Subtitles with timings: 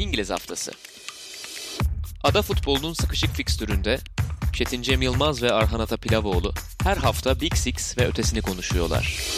[0.00, 0.72] İngiliz Haftası
[2.24, 3.98] Ada futbolunun sıkışık fikstüründe
[4.52, 9.30] Çetin Cem Yılmaz ve Arhan Atapilavoğlu her hafta Big Six ve ötesini konuşuyorlar.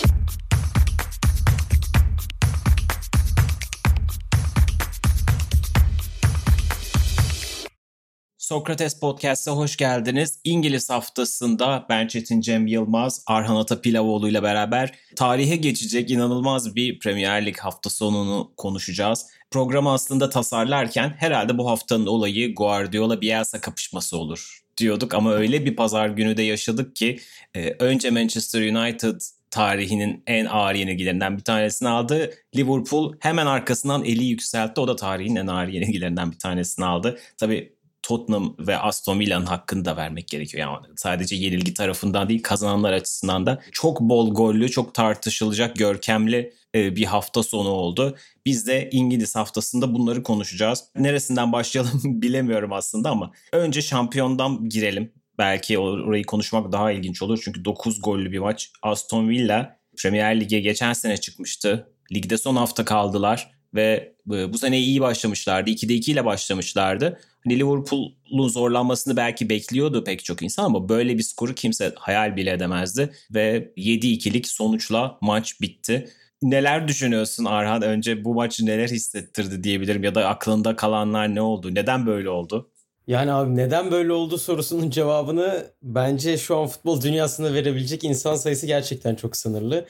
[8.53, 10.39] Sokrates Podcast'a hoş geldiniz.
[10.45, 17.47] İngiliz haftasında ben Çetin Cem Yılmaz, Arhan Atapilavoğlu ile beraber tarihe geçecek inanılmaz bir Premier
[17.47, 19.27] Lig hafta sonunu konuşacağız.
[19.51, 26.09] Programı aslında tasarlarken herhalde bu haftanın olayı Guardiola-Bielsa kapışması olur diyorduk ama öyle bir pazar
[26.09, 27.19] günü de yaşadık ki
[27.55, 32.31] e, önce Manchester United tarihinin en ağır yenilgilerinden bir tanesini aldı.
[32.57, 34.81] Liverpool hemen arkasından eli yükseltti.
[34.81, 37.19] O da tarihin en ağır yenilgilerinden bir tanesini aldı.
[37.39, 37.72] Tabii
[38.03, 40.69] Tottenham ve Aston Villa'nın hakkını da vermek gerekiyor.
[40.69, 46.97] Yani sadece yenilgi tarafından değil kazananlar açısından da çok bol gollü, çok tartışılacak, görkemli e,
[46.97, 48.17] bir hafta sonu oldu.
[48.47, 50.85] Biz de İngiliz haftasında bunları konuşacağız.
[50.97, 55.13] Neresinden başlayalım bilemiyorum aslında ama önce şampiyondan girelim.
[55.39, 57.41] Belki orayı konuşmak daha ilginç olur.
[57.45, 58.71] Çünkü 9 gollü bir maç.
[58.83, 61.89] Aston Villa Premier Lig'e geçen sene çıkmıştı.
[62.13, 65.71] Ligde son hafta kaldılar ve bu sene iyi başlamışlardı.
[65.71, 67.21] 2'de 2 ile başlamışlardı.
[67.45, 72.51] Hani Liverpool'un zorlanmasını belki bekliyordu pek çok insan ama böyle bir skoru kimse hayal bile
[72.51, 73.11] edemezdi.
[73.31, 76.09] Ve 7-2'lik sonuçla maç bitti.
[76.43, 77.83] Neler düşünüyorsun Arhan?
[77.83, 81.75] Önce bu maçı neler hissettirdi diyebilirim ya da aklında kalanlar ne oldu?
[81.75, 82.71] Neden böyle oldu?
[83.07, 88.67] Yani abi neden böyle oldu sorusunun cevabını bence şu an futbol dünyasında verebilecek insan sayısı
[88.67, 89.87] gerçekten çok sınırlı.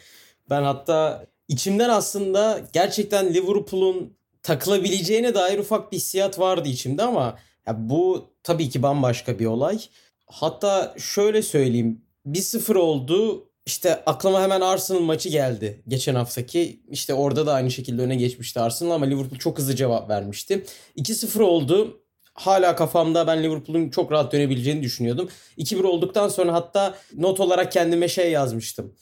[0.51, 7.89] Ben hatta içimden aslında gerçekten Liverpool'un takılabileceğine dair ufak bir hissiyat vardı içimde ama ya
[7.89, 9.81] bu tabii ki bambaşka bir olay.
[10.27, 16.81] Hatta şöyle söyleyeyim 1-0 oldu işte aklıma hemen Arsenal maçı geldi geçen haftaki.
[16.89, 20.65] İşte orada da aynı şekilde öne geçmişti Arsenal ama Liverpool çok hızlı cevap vermişti.
[20.97, 21.99] 2-0 oldu.
[22.35, 25.29] Hala kafamda ben Liverpool'un çok rahat dönebileceğini düşünüyordum.
[25.59, 28.95] 2-1 olduktan sonra hatta not olarak kendime şey yazmıştım.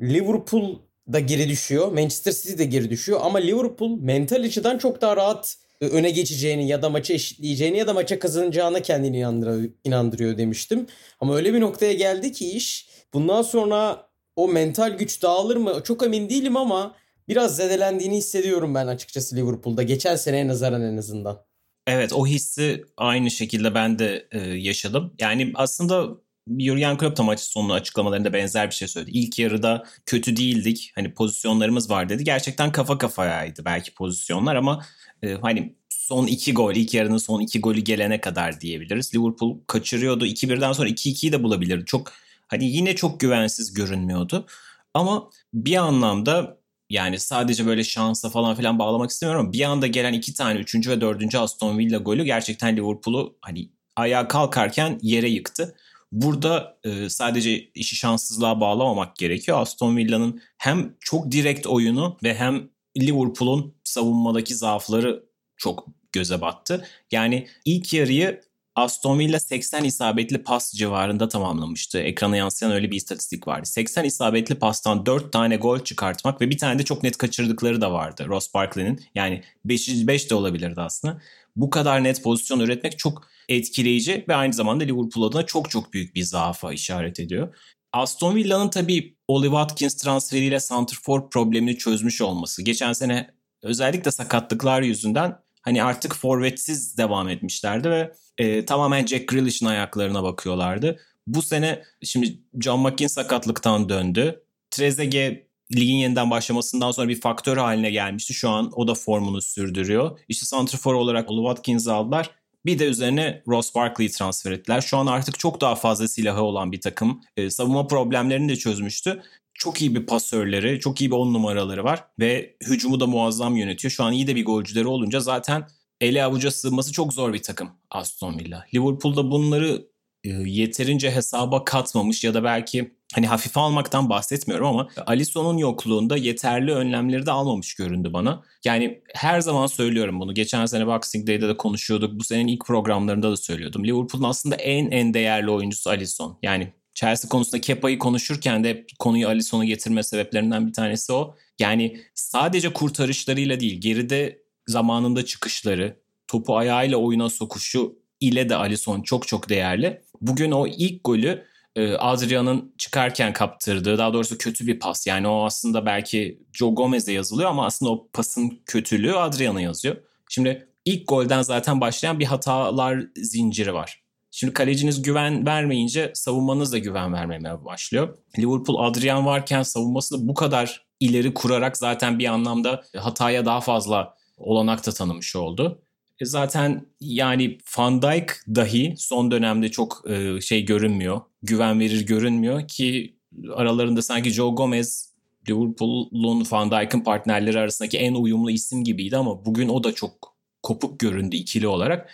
[0.00, 0.78] Liverpool
[1.12, 1.92] da geri düşüyor.
[1.92, 3.20] Manchester City de geri düşüyor.
[3.22, 7.86] Ama Liverpool mental açıdan çok daha rahat e, öne geçeceğini ya da maçı eşitleyeceğini ya
[7.86, 10.86] da maça kazanacağına kendini inandırıyor, inandırıyor demiştim.
[11.20, 16.02] Ama öyle bir noktaya geldi ki iş bundan sonra o mental güç dağılır mı çok
[16.02, 16.96] emin değilim ama
[17.28, 19.82] biraz zedelendiğini hissediyorum ben açıkçası Liverpool'da.
[19.82, 21.44] Geçen seneye nazaran en azından.
[21.86, 25.14] Evet o hissi aynı şekilde ben de e, yaşadım.
[25.20, 26.08] Yani aslında
[26.48, 29.10] Jurgen Klopp da maç sonu açıklamalarında benzer bir şey söyledi.
[29.14, 30.92] İlk yarıda kötü değildik.
[30.94, 32.24] Hani pozisyonlarımız var dedi.
[32.24, 34.84] Gerçekten kafa kafayaydı belki pozisyonlar ama
[35.22, 39.14] e, hani son iki gol, ilk yarının son iki golü gelene kadar diyebiliriz.
[39.14, 40.26] Liverpool kaçırıyordu.
[40.26, 41.84] 2-1'den sonra 2-2'yi de bulabilirdi.
[41.86, 42.12] Çok
[42.48, 44.46] hani yine çok güvensiz görünmüyordu.
[44.94, 46.58] Ama bir anlamda
[46.90, 50.90] yani sadece böyle şansa falan filan bağlamak istemiyorum ama bir anda gelen iki tane üçüncü
[50.90, 55.74] ve dördüncü Aston Villa golü gerçekten Liverpool'u hani ayağa kalkarken yere yıktı.
[56.12, 59.60] Burada e, sadece işi şanssızlığa bağlamamak gerekiyor.
[59.60, 62.68] Aston Villa'nın hem çok direkt oyunu ve hem
[62.98, 65.24] Liverpool'un savunmadaki zaafları
[65.56, 66.86] çok göze battı.
[67.12, 68.40] Yani ilk yarıyı
[68.74, 71.98] Aston Villa 80 isabetli pas civarında tamamlamıştı.
[71.98, 73.66] Ekrana yansıyan öyle bir istatistik vardı.
[73.66, 77.92] 80 isabetli pastan 4 tane gol çıkartmak ve bir tane de çok net kaçırdıkları da
[77.92, 79.00] vardı Ross Barkley'nin.
[79.14, 81.20] Yani 5 5 de olabilirdi aslında.
[81.56, 86.14] Bu kadar net pozisyon üretmek çok etkileyici ve aynı zamanda Liverpool adına çok çok büyük
[86.14, 87.54] bir zaafa işaret ediyor.
[87.92, 92.62] Aston Villa'nın tabii Oli Watkins transferiyle Santrfor problemini çözmüş olması.
[92.62, 93.30] Geçen sene
[93.62, 100.98] özellikle sakatlıklar yüzünden hani artık forvetsiz devam etmişlerdi ve e, tamamen Jack Grealish'in ayaklarına bakıyorlardı.
[101.26, 104.42] Bu sene şimdi John McKean sakatlıktan döndü.
[104.70, 108.34] Trezeguet ligin yeniden başlamasından sonra bir faktör haline gelmişti.
[108.34, 110.18] Şu an o da formunu sürdürüyor.
[110.28, 112.30] İşte Santrafor olarak Watkins'i aldılar.
[112.66, 114.80] Bir de üzerine Ross Barkley'i transfer ettiler.
[114.80, 117.20] Şu an artık çok daha fazla silahı olan bir takım.
[117.36, 119.22] E, savunma problemlerini de çözmüştü.
[119.54, 123.92] Çok iyi bir pasörleri, çok iyi bir on numaraları var ve hücumu da muazzam yönetiyor.
[123.92, 125.66] Şu an iyi de bir golcüleri olunca zaten
[126.00, 128.64] ele avuca sığması çok zor bir takım Aston Villa.
[128.74, 129.86] Liverpool'da bunları
[130.24, 136.72] e, yeterince hesaba katmamış ya da belki hani hafife almaktan bahsetmiyorum ama Alisson'un yokluğunda yeterli
[136.72, 138.42] önlemleri de almamış göründü bana.
[138.64, 140.34] Yani her zaman söylüyorum bunu.
[140.34, 142.20] Geçen sene Boxing Day'de de konuşuyorduk.
[142.20, 143.84] Bu senenin ilk programlarında da söylüyordum.
[143.84, 146.38] Liverpool'un aslında en en değerli oyuncusu Alisson.
[146.42, 151.36] Yani Chelsea konusunda Kepa'yı konuşurken de konuyu Alisson'a getirme sebeplerinden bir tanesi o.
[151.58, 159.28] Yani sadece kurtarışlarıyla değil geride zamanında çıkışları, topu ayağıyla oyuna sokuşu ile de Alisson çok
[159.28, 160.02] çok değerli.
[160.20, 161.44] Bugün o ilk golü
[161.76, 165.06] e, Adrian'ın çıkarken kaptırdığı daha doğrusu kötü bir pas.
[165.06, 169.96] Yani o aslında belki Joe Gomez'e yazılıyor ama aslında o pasın kötülüğü Adrian'a yazıyor.
[170.28, 174.02] Şimdi ilk golden zaten başlayan bir hatalar zinciri var.
[174.30, 178.18] Şimdi kaleciniz güven vermeyince savunmanız da güven vermemeye başlıyor.
[178.38, 184.86] Liverpool Adrian varken savunmasını bu kadar ileri kurarak zaten bir anlamda hataya daha fazla olanak
[184.86, 185.82] da tanımış oldu.
[186.22, 191.20] Zaten yani Van Dijk dahi son dönemde çok e, şey görünmüyor.
[191.42, 193.16] Güven verir görünmüyor ki
[193.54, 195.12] aralarında sanki Joe Gomez
[195.48, 201.00] Liverpool'un Van Dijk'ın partnerleri arasındaki en uyumlu isim gibiydi ama bugün o da çok kopuk
[201.00, 202.10] göründü ikili olarak.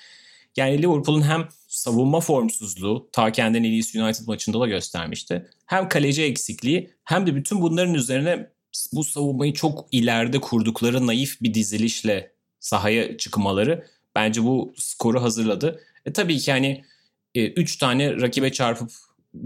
[0.57, 5.49] Yani Liverpool'un hem savunma formsuzluğu ta kendini Leeds United maçında da göstermişti.
[5.67, 8.51] Hem kaleci eksikliği hem de bütün bunların üzerine
[8.93, 15.81] bu savunmayı çok ileride kurdukları naif bir dizilişle sahaya çıkmaları bence bu skoru hazırladı.
[16.07, 16.85] E tabii ki hani
[17.35, 18.91] 3 e, tane rakibe çarpıp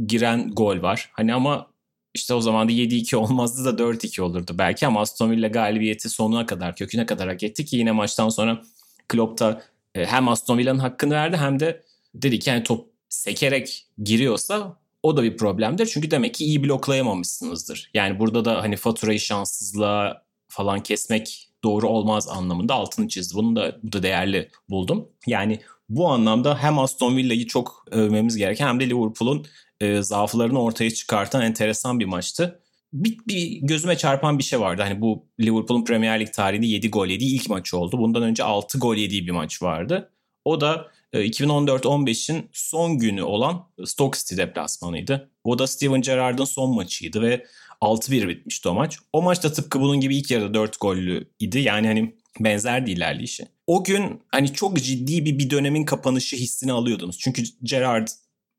[0.07, 1.11] giren gol var.
[1.13, 1.73] Hani ama
[2.15, 6.47] işte o zaman da 7-2 olmazdı da 4-2 olurdu belki ama Aston Villa galibiyeti sonuna
[6.47, 8.63] kadar, köküne kadar hak etti ki yine maçtan sonra
[9.09, 9.63] Klopp da
[9.95, 11.83] e, hem Aston Villa'nın hakkını verdi hem de
[12.15, 15.87] dedi ki yani top sekerek giriyorsa o da bir problemdir.
[15.87, 17.91] Çünkü demek ki iyi bloklayamamışsınızdır.
[17.95, 23.35] Yani burada da hani faturayı şanssızlığa falan kesmek doğru olmaz anlamında altını çizdi.
[23.35, 25.09] Bunu da bu da değerli buldum.
[25.27, 29.47] Yani bu anlamda hem Aston Villa'yı çok övmemiz gereken hem de Liverpool'un
[29.81, 32.63] e, zaaflarını ortaya çıkartan enteresan bir maçtı.
[32.93, 34.83] Bir, bir gözüme çarpan bir şey vardı.
[34.83, 37.99] Hani bu Liverpool'un Premier Lig tarihinde 7 gol yediği ilk maçı oldu.
[37.99, 40.11] Bundan önce 6 gol yediği bir maç vardı.
[40.45, 45.31] O da 2014-15'in e, son günü olan Stoke City deplasmanıydı.
[45.45, 47.47] O da Steven Gerrard'ın son maçıydı ve
[47.83, 48.99] 6-1 bitmişti o maç.
[49.13, 51.59] O maçta tıpkı bunun gibi ilk yarıda 4 gollü idi.
[51.59, 53.47] Yani hani benzerdi ilerleyişi.
[53.67, 57.19] O gün hani çok ciddi bir bir dönemin kapanışı hissini alıyordunuz.
[57.19, 58.09] Çünkü Gerrard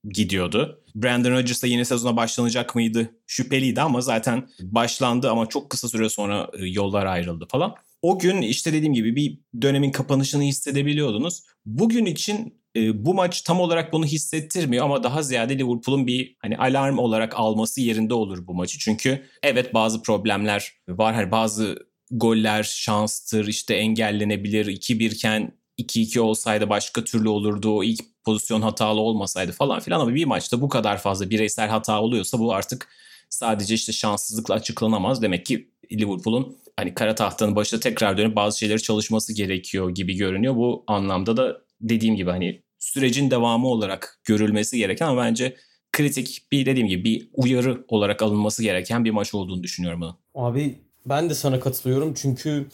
[0.09, 0.83] gidiyordu.
[0.95, 3.09] Brandon Rodgers'la yeni sezona başlanacak mıydı?
[3.27, 7.75] Şüpheliydi ama zaten başlandı ama çok kısa süre sonra e, yollar ayrıldı falan.
[8.01, 11.43] O gün işte dediğim gibi bir dönemin kapanışını hissedebiliyordunuz.
[11.65, 16.57] Bugün için e, bu maç tam olarak bunu hissettirmiyor ama daha ziyade Liverpool'un bir hani
[16.57, 18.79] alarm olarak alması yerinde olur bu maçı.
[18.79, 21.15] Çünkü evet bazı problemler var.
[21.15, 24.65] Hani bazı goller şanstır işte engellenebilir.
[24.65, 27.77] 2-1 iken 2-2 olsaydı başka türlü olurdu.
[27.77, 32.01] O ilk pozisyon hatalı olmasaydı falan filan ama bir maçta bu kadar fazla bireysel hata
[32.01, 32.89] oluyorsa bu artık
[33.29, 35.21] sadece işte şanssızlıkla açıklanamaz.
[35.21, 40.55] Demek ki Liverpool'un hani kara tahtanın başına tekrar dönüp bazı şeyleri çalışması gerekiyor gibi görünüyor.
[40.55, 45.55] Bu anlamda da dediğim gibi hani sürecin devamı olarak görülmesi gereken ama bence
[45.91, 50.17] kritik bir dediğim gibi bir uyarı olarak alınması gereken bir maç olduğunu düşünüyorum bunu.
[50.35, 52.67] Abi ben de sana katılıyorum çünkü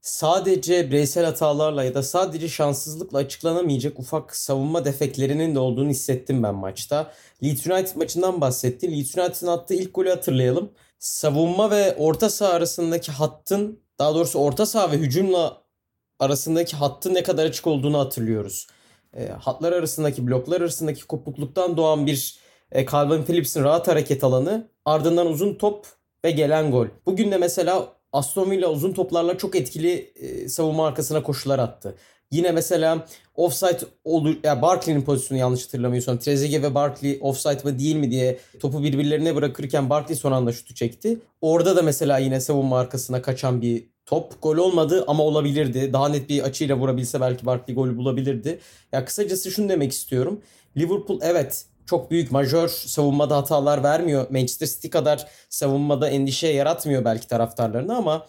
[0.00, 6.54] sadece bireysel hatalarla ya da sadece şanssızlıkla açıklanamayacak ufak savunma defeklerinin de olduğunu hissettim ben
[6.54, 7.12] maçta.
[7.42, 8.92] Leeds United maçından bahsetti.
[8.92, 10.70] Leeds United'ın attığı ilk golü hatırlayalım.
[10.98, 15.62] Savunma ve orta saha arasındaki hattın daha doğrusu orta saha ve hücumla
[16.18, 18.66] arasındaki hattın ne kadar açık olduğunu hatırlıyoruz.
[19.16, 22.38] E, hatlar arasındaki bloklar arasındaki kopukluktan doğan bir
[22.72, 25.86] e, Calvin Phillips'in rahat hareket alanı ardından uzun top
[26.24, 26.86] ve gelen gol.
[27.06, 31.94] Bugün de mesela Aston Villa uzun toplarla çok etkili e, savunma arkasına koşular attı.
[32.30, 37.78] Yine mesela offside olur ya yani Barkley'nin pozisyonu yanlış hatırlamıyorsam Trezeguet ve Barkley offside mı
[37.78, 41.18] değil mi diye topu birbirlerine bırakırken Barkley son anda şutu çekti.
[41.40, 45.92] Orada da mesela yine savunma arkasına kaçan bir top gol olmadı ama olabilirdi.
[45.92, 48.58] Daha net bir açıyla vurabilse belki Barkley golü bulabilirdi.
[48.92, 50.40] Ya kısacası şunu demek istiyorum.
[50.76, 54.26] Liverpool evet çok büyük majör savunmada hatalar vermiyor.
[54.30, 58.26] Manchester City kadar savunmada endişe yaratmıyor belki taraftarlarına ama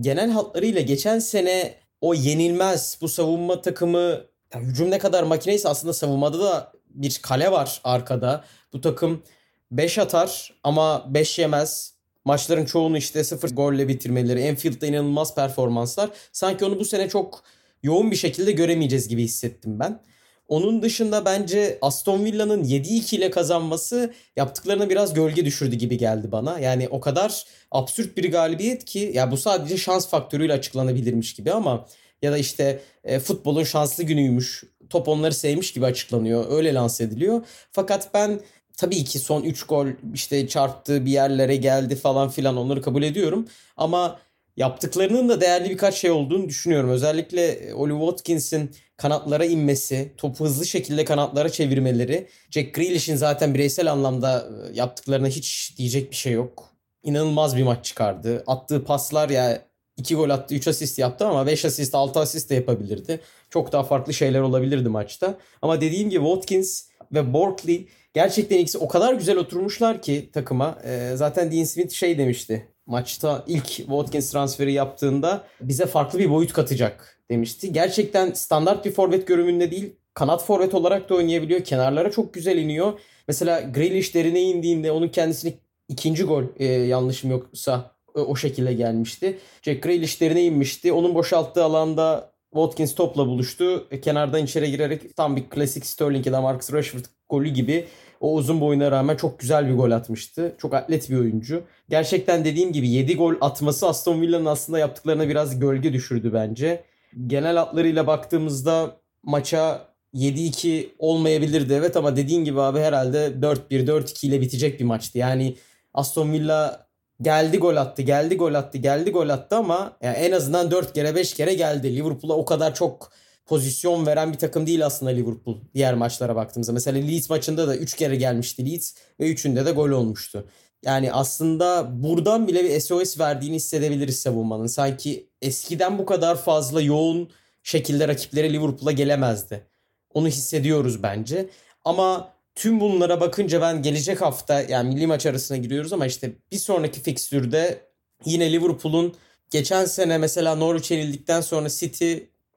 [0.00, 1.74] genel hatlarıyla geçen sene
[2.06, 4.20] o yenilmez bu savunma takımı
[4.54, 8.44] ya hücum ne kadar makineyse aslında savunmada da bir kale var arkada.
[8.72, 9.22] Bu takım
[9.70, 11.96] 5 atar ama 5 yemez.
[12.24, 16.10] Maçların çoğunu işte 0 golle bitirmeleri, Enfield'da inanılmaz performanslar.
[16.32, 17.42] Sanki onu bu sene çok
[17.82, 20.02] yoğun bir şekilde göremeyeceğiz gibi hissettim ben.
[20.48, 26.58] Onun dışında bence Aston Villa'nın 7-2 ile kazanması yaptıklarına biraz gölge düşürdü gibi geldi bana.
[26.58, 31.86] Yani o kadar absürt bir galibiyet ki ya bu sadece şans faktörüyle açıklanabilirmiş gibi ama
[32.22, 34.64] ya da işte e, futbolun şanslı günüymüş.
[34.90, 36.44] Top onları sevmiş gibi açıklanıyor.
[36.50, 37.42] Öyle lanse ediliyor.
[37.72, 38.40] Fakat ben
[38.76, 43.48] tabii ki son 3 gol işte çarptı bir yerlere geldi falan filan onları kabul ediyorum.
[43.76, 44.18] Ama
[44.56, 46.90] yaptıklarının da değerli birkaç şey olduğunu düşünüyorum.
[46.90, 52.28] Özellikle e, Oli Watkins'in kanatlara inmesi, topu hızlı şekilde kanatlara çevirmeleri.
[52.50, 56.70] Jack Grealish'in zaten bireysel anlamda e, yaptıklarına hiç diyecek bir şey yok.
[57.02, 58.44] İnanılmaz bir maç çıkardı.
[58.46, 62.54] Attığı paslar ya 2 gol attı, 3 asist yaptı ama 5 asist, 6 asist de
[62.54, 63.20] yapabilirdi.
[63.50, 65.38] Çok daha farklı şeyler olabilirdi maçta.
[65.62, 70.78] Ama dediğim gibi Watkins ve Borkley gerçekten ikisi o kadar güzel oturmuşlar ki takıma.
[70.84, 76.52] Ee, zaten Dean Smith şey demişti maçta ilk Watkins transferi yaptığında bize farklı bir boyut
[76.52, 77.72] katacak demişti.
[77.72, 81.64] Gerçekten standart bir forvet görümünde değil kanat forvet olarak da oynayabiliyor.
[81.64, 83.00] Kenarlara çok güzel iniyor.
[83.28, 85.54] Mesela Grealish derine indiğinde onun kendisini
[85.88, 89.38] ikinci gol e, yanlışım yoksa e, o şekilde gelmişti.
[89.62, 90.92] Jack Grealish derine inmişti.
[90.92, 93.86] Onun boşalttığı alanda Watkins topla buluştu.
[93.90, 97.86] E, kenardan içeri girerek tam bir klasik Sterling ya da Marcus Rashford golü gibi
[98.20, 100.54] o uzun boyuna rağmen çok güzel bir gol atmıştı.
[100.58, 101.62] Çok atlet bir oyuncu.
[101.88, 106.84] Gerçekten dediğim gibi 7 gol atması Aston Villa'nın aslında yaptıklarına biraz gölge düşürdü bence.
[107.26, 114.40] Genel hatlarıyla baktığımızda maça 7-2 olmayabilirdi evet ama dediğin gibi abi herhalde 4-1 4-2 ile
[114.40, 115.18] bitecek bir maçtı.
[115.18, 115.56] Yani
[115.94, 116.86] Aston Villa
[117.22, 121.14] geldi gol attı, geldi gol attı, geldi gol attı ama yani en azından 4 kere
[121.14, 121.96] 5 kere geldi.
[121.96, 123.10] Liverpool'a o kadar çok
[123.46, 126.72] pozisyon veren bir takım değil aslında Liverpool diğer maçlara baktığımızda.
[126.72, 130.48] Mesela Leeds maçında da 3 kere gelmişti Leeds ve 3'ünde de gol olmuştu.
[130.84, 134.66] Yani aslında buradan bile bir SOS verdiğini hissedebiliriz savunmanın.
[134.66, 137.30] Sanki eskiden bu kadar fazla yoğun
[137.62, 139.66] şekilde rakiplere Liverpool'a gelemezdi.
[140.14, 141.48] Onu hissediyoruz bence.
[141.84, 146.58] Ama tüm bunlara bakınca ben gelecek hafta yani milli maç arasına giriyoruz ama işte bir
[146.58, 147.80] sonraki fikstürde
[148.24, 149.14] yine Liverpool'un
[149.50, 152.16] geçen sene mesela Norwich yenildikten sonra City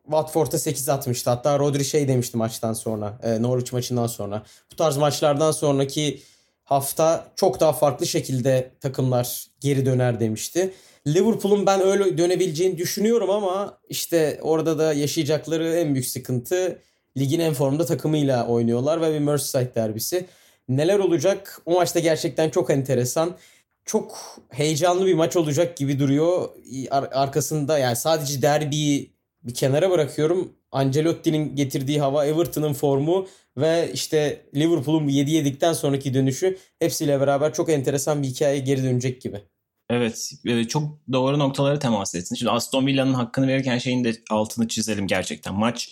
[0.10, 1.30] Watford'a 8 atmıştı.
[1.30, 3.20] Hatta Rodri şey demişti maçtan sonra.
[3.24, 4.44] E, Norwich maçından sonra.
[4.72, 6.22] Bu tarz maçlardan sonraki
[6.64, 10.74] hafta çok daha farklı şekilde takımlar geri döner demişti.
[11.08, 16.80] Liverpool'un ben öyle dönebileceğini düşünüyorum ama işte orada da yaşayacakları en büyük sıkıntı
[17.18, 20.26] ligin en formda takımıyla oynuyorlar ve bir Merseyside derbisi.
[20.70, 21.62] Neler olacak?
[21.66, 23.38] O maçta gerçekten çok enteresan.
[23.86, 24.18] Çok
[24.50, 26.50] heyecanlı bir maç olacak gibi duruyor.
[26.92, 30.54] Ar- arkasında yani sadece derbiyi bir kenara bırakıyorum.
[30.72, 33.28] Ancelotti'nin getirdiği hava, Everton'ın formu
[33.58, 39.22] ve işte Liverpool'un 7 yedikten sonraki dönüşü hepsiyle beraber çok enteresan bir hikaye geri dönecek
[39.22, 39.42] gibi.
[39.90, 42.36] Evet e, çok doğru noktalara temas etsin.
[42.36, 45.56] Şimdi Aston Villa'nın hakkını verirken şeyin de altını çizelim gerçekten.
[45.56, 45.90] Maç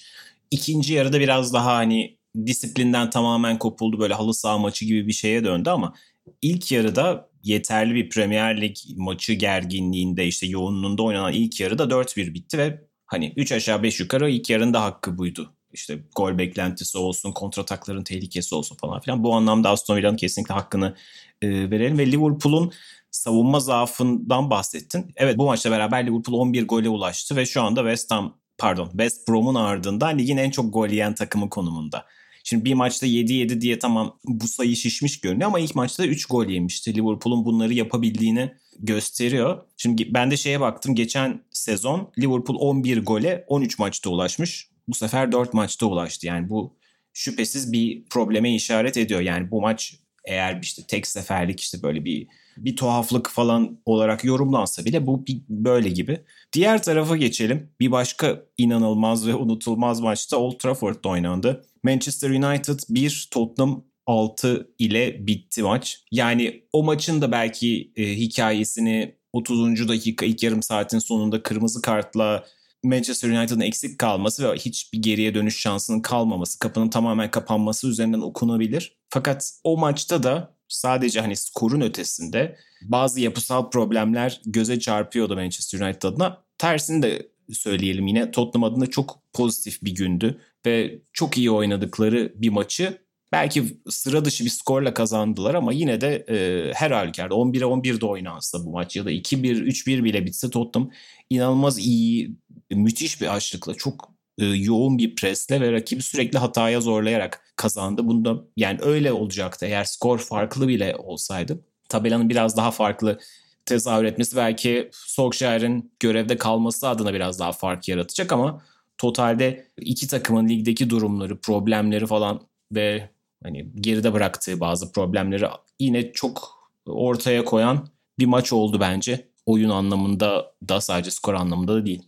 [0.52, 5.44] ikinci yarıda biraz daha hani disiplinden tamamen kopuldu böyle halı saha maçı gibi bir şeye
[5.44, 5.94] döndü ama
[6.42, 12.58] ilk yarıda yeterli bir Premier Lig maçı gerginliğinde işte yoğunluğunda oynanan ilk yarıda 4-1 bitti
[12.58, 15.54] ve hani 3 aşağı 5 yukarı ilk yarının da hakkı buydu.
[15.74, 19.24] İşte gol beklentisi olsun, kontratakların tehlikesi olsun falan filan.
[19.24, 20.96] Bu anlamda Aston Villa'nın kesinlikle hakkını
[21.42, 22.72] e, verelim ve Liverpool'un
[23.12, 25.14] savunma zaafından bahsettin.
[25.16, 29.28] Evet bu maçla beraber Liverpool 11 gole ulaştı ve şu anda West Ham pardon West
[29.28, 32.06] Brom'un ardından ligin en çok gol yiyen takımı konumunda.
[32.44, 36.46] Şimdi bir maçta 7-7 diye tamam bu sayı şişmiş görünüyor ama ilk maçta 3 gol
[36.46, 36.96] yemişti.
[36.96, 39.64] Liverpool'un bunları yapabildiğini gösteriyor.
[39.78, 40.96] Şimdi ben de şeye baktım.
[40.96, 44.70] Geçen sezon Liverpool 11 gole 13 maçta ulaşmış.
[44.88, 46.28] Bu sefer 4 maçta ulaştı.
[46.28, 46.78] Yani bu
[47.14, 49.22] şüphesiz bir probleme işaret ediyor.
[49.22, 54.86] Yani bu maç eğer işte tek seferlik işte böyle bir bir tuhaflık falan olarak yorumlansa
[54.86, 56.22] bile bu bir böyle gibi.
[56.54, 57.70] Diğer tarafa geçelim.
[57.80, 61.66] Bir başka inanılmaz ve unutulmaz maçta Old Trafford'da oynandı.
[61.84, 66.04] Manchester United 1, Tottenham 6 ile bitti maç.
[66.12, 69.90] Yani o maçın da belki e, hikayesini 30.
[69.90, 72.46] dakika ilk yarım saatin sonunda kırmızı kartla
[72.84, 78.98] Manchester United'ın eksik kalması ve hiçbir geriye dönüş şansının kalmaması, kapının tamamen kapanması üzerinden okunabilir.
[79.10, 86.04] Fakat o maçta da sadece hani skorun ötesinde bazı yapısal problemler göze çarpıyordu Manchester United
[86.04, 86.44] adına.
[86.58, 92.50] Tersini de söyleyelim yine Tottenham adına çok pozitif bir gündü ve çok iyi oynadıkları bir
[92.50, 93.07] maçı
[93.38, 98.66] belki sıra dışı bir skorla kazandılar ama yine de e, her halükarda 11'e 11'de oynansa
[98.66, 100.92] bu maç ya da 2-1 3-1 bile bitse Tottenham
[101.30, 102.36] inanılmaz iyi
[102.72, 108.08] müthiş bir açlıkla çok e, yoğun bir presle ve rakibi sürekli hataya zorlayarak kazandı.
[108.08, 111.60] Bunda yani öyle olacaktı eğer skor farklı bile olsaydı.
[111.90, 113.20] Tabelanın biraz daha farklı
[113.66, 118.62] tezahür etmesi belki Solskjaer'in görevde kalması adına biraz daha fark yaratacak ama
[118.98, 122.42] totalde iki takımın ligdeki durumları, problemleri falan
[122.72, 123.10] ve
[123.44, 125.48] hani geride bıraktığı bazı problemleri
[125.80, 127.88] yine çok ortaya koyan
[128.20, 129.28] bir maç oldu bence.
[129.46, 132.04] Oyun anlamında da sadece skor anlamında da değil.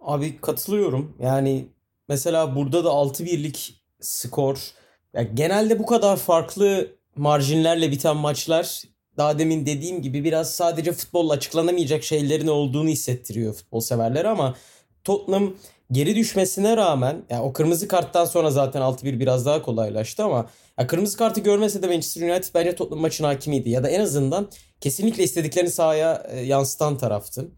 [0.00, 1.16] Abi katılıyorum.
[1.20, 1.66] Yani
[2.08, 4.72] mesela burada da 6-1'lik skor.
[5.14, 8.82] Yani genelde bu kadar farklı marjinlerle biten maçlar
[9.16, 14.54] daha demin dediğim gibi biraz sadece futbolla açıklanamayacak şeylerin olduğunu hissettiriyor futbol severler ama
[15.04, 15.54] Tottenham
[15.92, 20.46] geri düşmesine rağmen yani o kırmızı karttan sonra zaten 6-1 biraz daha kolaylaştı ama
[20.78, 24.48] ya kırmızı kartı görmese de Manchester United bence Tottenham maçın hakimiydi ya da en azından
[24.80, 27.48] kesinlikle istediklerini sahaya e, yansıtan taraftı.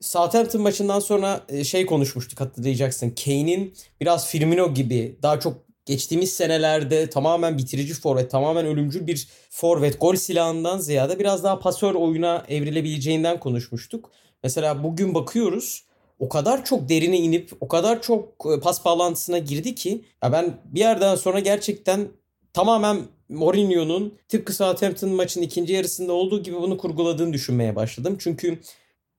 [0.00, 3.10] Southampton maçından sonra e, şey konuşmuştuk hatırlayacaksın.
[3.24, 10.00] Kane'in biraz Firmino gibi daha çok geçtiğimiz senelerde tamamen bitirici forvet, tamamen ölümcül bir forvet,
[10.00, 14.10] gol silahından ziyade biraz daha pasör oyuna evrilebileceğinden konuşmuştuk.
[14.42, 15.87] Mesela bugün bakıyoruz
[16.18, 20.60] o kadar çok derine inip o kadar çok e, pas bağlantısına girdi ki ya ben
[20.64, 22.08] bir yerden sonra gerçekten
[22.52, 22.98] tamamen
[23.28, 28.16] Mourinho'nun tıpkı Southampton maçının ikinci yarısında olduğu gibi bunu kurguladığını düşünmeye başladım.
[28.20, 28.60] Çünkü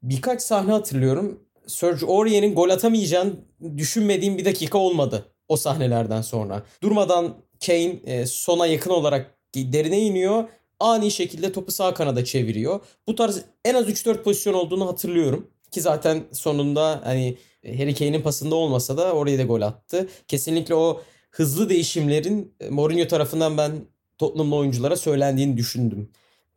[0.03, 1.39] birkaç sahne hatırlıyorum.
[1.67, 3.33] Serge Aurier'in gol atamayacağını
[3.77, 6.63] düşünmediğim bir dakika olmadı o sahnelerden sonra.
[6.83, 10.49] Durmadan Kane e, sona yakın olarak derine iniyor.
[10.79, 12.79] Ani şekilde topu sağ kanada çeviriyor.
[13.07, 15.51] Bu tarz en az 3-4 pozisyon olduğunu hatırlıyorum.
[15.71, 20.09] Ki zaten sonunda hani Harry Kane'in pasında olmasa da orayı da gol attı.
[20.27, 23.71] Kesinlikle o hızlı değişimlerin e, Mourinho tarafından ben
[24.17, 26.09] Tottenham'lı oyunculara söylendiğini düşündüm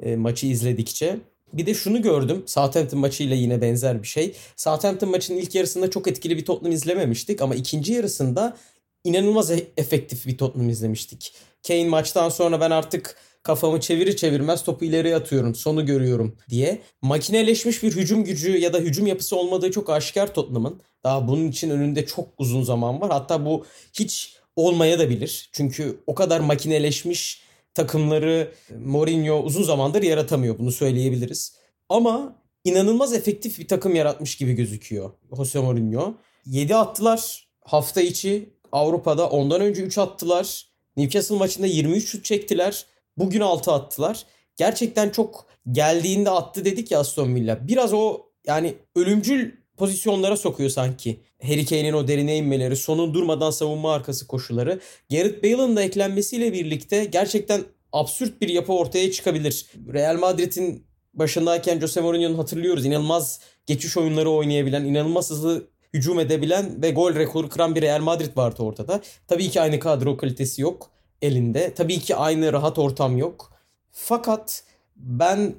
[0.03, 1.19] e, maçı izledikçe.
[1.53, 2.43] Bir de şunu gördüm.
[2.47, 4.35] Southampton maçıyla yine benzer bir şey.
[4.57, 8.57] Southampton maçının ilk yarısında çok etkili bir Tottenham izlememiştik ama ikinci yarısında
[9.05, 11.35] inanılmaz e- efektif bir Tottenham izlemiştik.
[11.67, 15.55] Kane maçtan sonra ben artık kafamı çevirir çevirmez topu ileriye atıyorum.
[15.55, 16.83] Sonu görüyorum diye.
[17.03, 20.81] Makineleşmiş bir hücum gücü ya da hücum yapısı olmadığı çok aşikar Tottenham'ın.
[21.05, 23.11] Daha bunun için önünde çok uzun zaman var.
[23.11, 25.49] Hatta bu hiç olmaya da bilir.
[25.53, 27.43] Çünkü o kadar makineleşmiş
[27.75, 28.53] takımları
[28.85, 30.59] Mourinho uzun zamandır yaratamıyor.
[30.59, 31.57] Bunu söyleyebiliriz.
[31.89, 36.15] Ama inanılmaz efektif bir takım yaratmış gibi gözüküyor Jose Mourinho.
[36.47, 39.29] 7 attılar hafta içi Avrupa'da.
[39.29, 40.67] Ondan önce 3 attılar.
[40.97, 42.87] Newcastle maçında 23 şut çektiler.
[43.17, 44.27] Bugün 6 attılar.
[44.57, 47.69] Gerçekten çok geldiğinde attı dedik ya Aston Villa.
[47.69, 51.21] Biraz o yani ölümcül pozisyonlara sokuyor sanki.
[51.43, 54.81] Harry Kane'in o derine inmeleri, sonun durmadan savunma arkası koşuları.
[55.11, 59.67] Gareth Bale'ın da eklenmesiyle birlikte gerçekten absürt bir yapı ortaya çıkabilir.
[59.93, 62.87] Real Madrid'in başındayken Jose Mourinho'nun hatırlıyoruz.
[62.87, 68.37] İnanılmaz geçiş oyunları oynayabilen, inanılmaz hızlı hücum edebilen ve gol rekoru kıran bir Real Madrid
[68.37, 69.01] vardı ortada.
[69.29, 70.91] Tabii ki aynı kadro kalitesi yok
[71.23, 71.75] elinde.
[71.75, 73.53] Tabii ki aynı rahat ortam yok.
[73.93, 74.65] Fakat
[74.97, 75.55] ben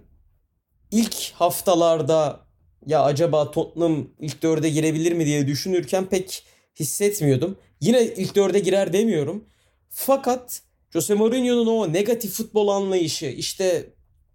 [0.92, 2.40] ilk haftalarda
[2.86, 6.44] ya acaba Tottenham ilk dörde girebilir mi diye düşünürken pek
[6.80, 7.58] hissetmiyordum.
[7.82, 9.46] Yine ilk dörde girer demiyorum.
[9.90, 13.86] Fakat Jose Mourinho'nun o negatif futbol anlayışı işte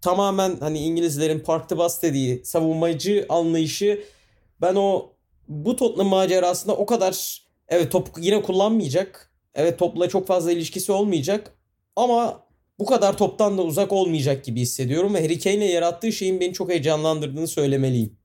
[0.01, 4.03] tamamen hani İngilizlerin park the bus dediği savunmacı anlayışı
[4.61, 5.13] ben o
[5.47, 9.28] bu Tottenham macerasında o kadar evet top yine kullanmayacak.
[9.55, 11.53] Evet topla çok fazla ilişkisi olmayacak
[11.95, 12.43] ama
[12.79, 16.69] bu kadar toptan da uzak olmayacak gibi hissediyorum ve Harry Kane'le yarattığı şeyin beni çok
[16.69, 18.19] heyecanlandırdığını söylemeliyim.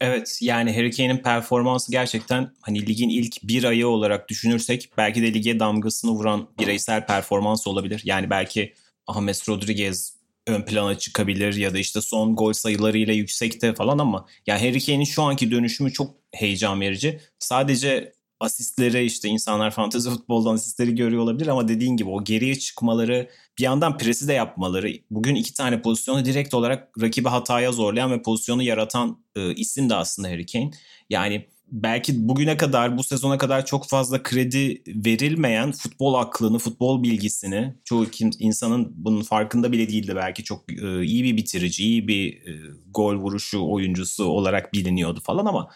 [0.00, 5.34] Evet yani Harry Kane'in performansı gerçekten hani ligin ilk bir ayı olarak düşünürsek belki de
[5.34, 8.02] lige damgasını vuran bireysel performans olabilir.
[8.04, 8.72] Yani belki
[9.14, 10.14] James Rodriguez
[10.46, 15.04] ön plana çıkabilir ya da işte son gol sayılarıyla yüksekte falan ama ya Harry Kane'in
[15.04, 17.20] şu anki dönüşümü çok heyecan verici.
[17.38, 18.12] Sadece
[18.44, 23.28] asistlere işte insanlar fantezi futboldan asistleri görüyor olabilir ama dediğin gibi o geriye çıkmaları
[23.58, 28.22] bir yandan presi de yapmaları bugün iki tane pozisyonu direkt olarak rakibi hataya zorlayan ve
[28.22, 30.70] pozisyonu yaratan e, isim de aslında Harry Kane.
[31.10, 37.74] Yani belki bugüne kadar bu sezona kadar çok fazla kredi verilmeyen futbol aklını, futbol bilgisini
[37.84, 38.06] çoğu
[38.38, 42.52] insanın bunun farkında bile değildi belki çok e, iyi bir bitirici, iyi bir e,
[42.90, 45.70] gol vuruşu oyuncusu olarak biliniyordu falan ama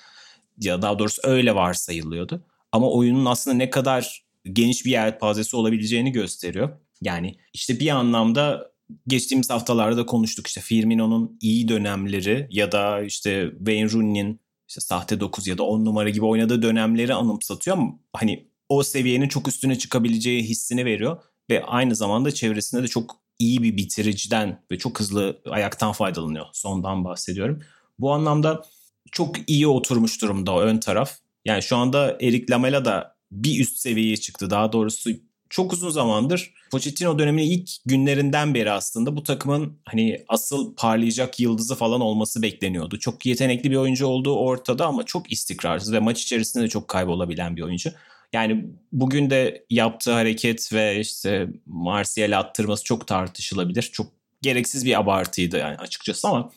[0.61, 2.45] ya daha doğrusu öyle varsayılıyordu.
[2.73, 6.79] Ama oyunun aslında ne kadar geniş bir yelpazesi olabileceğini gösteriyor.
[7.01, 8.73] Yani işte bir anlamda
[9.07, 15.21] geçtiğimiz haftalarda da konuştuk işte Firmino'nun iyi dönemleri ya da işte Wayne Rooney'nin işte sahte
[15.21, 19.79] 9 ya da 10 numara gibi oynadığı dönemleri anımsatıyor ama hani o seviyenin çok üstüne
[19.79, 25.43] çıkabileceği hissini veriyor ve aynı zamanda çevresinde de çok iyi bir bitiriciden ve çok hızlı
[25.51, 26.47] ayaktan faydalanıyor.
[26.53, 27.63] Sondan bahsediyorum.
[27.99, 28.65] Bu anlamda
[29.13, 31.19] çok iyi oturmuş durumda ön taraf.
[31.49, 34.51] Yani şu anda Erik Lamela da bir üst seviyeye çıktı.
[34.51, 35.11] Daha doğrusu
[35.51, 41.75] çok uzun zamandır Pochettino döneminin ilk günlerinden beri aslında bu takımın hani asıl parlayacak yıldızı
[41.75, 42.99] falan olması bekleniyordu.
[42.99, 47.57] Çok yetenekli bir oyuncu olduğu ortada ama çok istikrarsız ve maç içerisinde de çok kaybolabilen
[47.57, 47.91] bir oyuncu.
[48.33, 53.83] Yani bugün de yaptığı hareket ve işte Martial attırması çok tartışılabilir.
[53.83, 54.07] Çok
[54.43, 56.51] gereksiz bir abartıydı yani açıkçası ama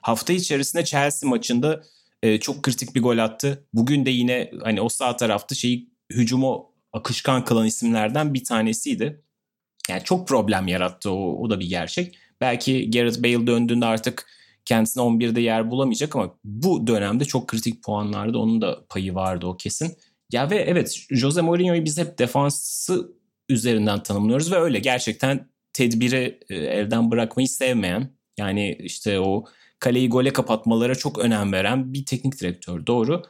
[0.00, 1.82] hafta içerisinde Chelsea maçında
[2.22, 3.66] e, çok kritik bir gol attı.
[3.72, 9.22] Bugün de yine hani o sağ tarafta şeyi hücumu akışkan kılan isimlerden bir tanesiydi.
[9.88, 12.18] Yani çok problem yarattı o, o da bir gerçek.
[12.40, 14.26] Belki Gareth Bale döndüğünde artık
[14.64, 19.56] kendisine 11'de yer bulamayacak ama bu dönemde çok kritik puanlarda onun da payı vardı o
[19.56, 19.96] kesin.
[20.32, 23.12] Ya ve evet Jose Mourinho'yu biz hep defansı
[23.48, 29.44] üzerinden tanımlıyoruz ve öyle gerçekten tedbiri e, elden bırakmayı sevmeyen yani işte o
[29.82, 33.22] kaleyi gole kapatmalara çok önem veren bir teknik direktör doğru.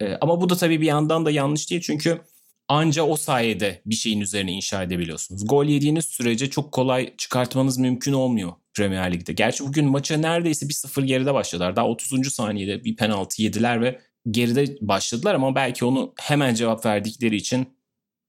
[0.00, 2.20] E, ama bu da tabii bir yandan da yanlış değil çünkü
[2.68, 5.48] anca o sayede bir şeyin üzerine inşa edebiliyorsunuz.
[5.48, 9.32] Gol yediğiniz sürece çok kolay çıkartmanız mümkün olmuyor Premier Lig'de.
[9.32, 11.76] Gerçi bugün maça neredeyse 1-0 geride başladılar.
[11.76, 12.32] Daha 30.
[12.32, 17.66] saniyede bir penaltı yediler ve geride başladılar ama belki onu hemen cevap verdikleri için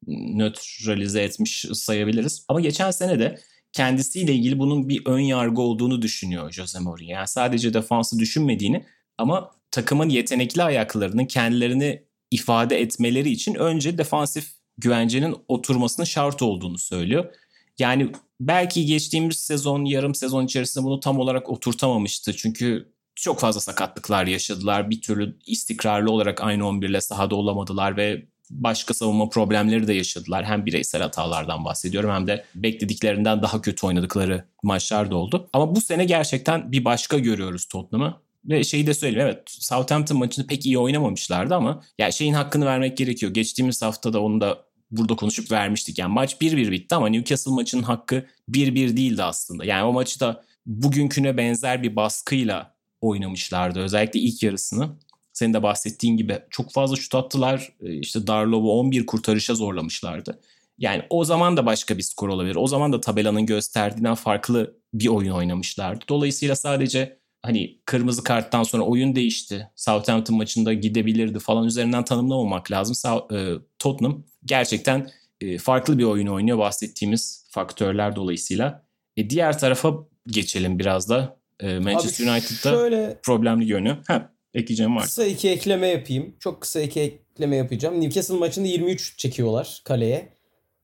[0.07, 2.45] nötralize etmiş sayabiliriz.
[2.47, 3.37] Ama geçen sene de
[3.73, 7.11] kendisiyle ilgili bunun bir ön yargı olduğunu düşünüyor Jose Mourinho.
[7.11, 8.85] Yani sadece defansı düşünmediğini
[9.17, 17.35] ama takımın yetenekli ayaklarının kendilerini ifade etmeleri için önce defansif güvencenin oturmasının şart olduğunu söylüyor.
[17.79, 22.35] Yani belki geçtiğimiz sezon, yarım sezon içerisinde bunu tam olarak oturtamamıştı.
[22.35, 24.89] Çünkü çok fazla sakatlıklar yaşadılar.
[24.89, 30.45] Bir türlü istikrarlı olarak aynı 11 ile sahada olamadılar ve başka savunma problemleri de yaşadılar.
[30.45, 35.49] Hem bireysel hatalardan bahsediyorum hem de beklediklerinden daha kötü oynadıkları maçlar da oldu.
[35.53, 38.17] Ama bu sene gerçekten bir başka görüyoruz Tottenham'ı.
[38.45, 42.97] Ve şeyi de söyleyeyim evet Southampton maçını pek iyi oynamamışlardı ama yani şeyin hakkını vermek
[42.97, 43.33] gerekiyor.
[43.33, 45.99] Geçtiğimiz hafta da onu da burada konuşup vermiştik.
[45.99, 49.65] Yani maç 1-1 bitti ama Newcastle maçının hakkı 1-1 değildi aslında.
[49.65, 53.79] Yani o maçı da bugünküne benzer bir baskıyla oynamışlardı.
[53.79, 54.89] Özellikle ilk yarısını.
[55.33, 57.73] Senin de bahsettiğin gibi çok fazla şut attılar.
[57.81, 60.39] Ee, işte Darlov'u 11 kurtarışa zorlamışlardı.
[60.77, 62.55] Yani o zaman da başka bir skor olabilir.
[62.55, 66.05] O zaman da tabelanın gösterdiğinden farklı bir oyun oynamışlardı.
[66.09, 69.69] Dolayısıyla sadece hani kırmızı karttan sonra oyun değişti.
[69.75, 73.11] Southampton maçında gidebilirdi falan üzerinden tanımlamamak lazım.
[73.33, 78.85] E, Tottenham gerçekten e, farklı bir oyun oynuyor bahsettiğimiz faktörler dolayısıyla.
[79.17, 79.93] E, diğer tarafa
[80.27, 81.37] geçelim biraz da.
[81.59, 83.97] E, Manchester Abi United'da şöyle, problemli görünüyor.
[84.07, 85.03] Ha, ekleyeceğim var.
[85.03, 86.35] Kısa iki ekleme yapayım.
[86.39, 88.01] Çok kısa iki ekleme yapacağım.
[88.01, 90.33] Newcastle maçında 23 çekiyorlar kaleye.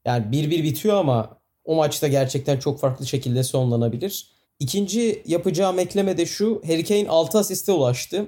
[0.05, 4.31] Yani 1-1 bitiyor ama o maçta gerçekten çok farklı şekilde sonlanabilir.
[4.59, 6.61] İkinci yapacağım ekleme de şu.
[6.67, 8.27] Harry Kane 6 asiste ulaştı.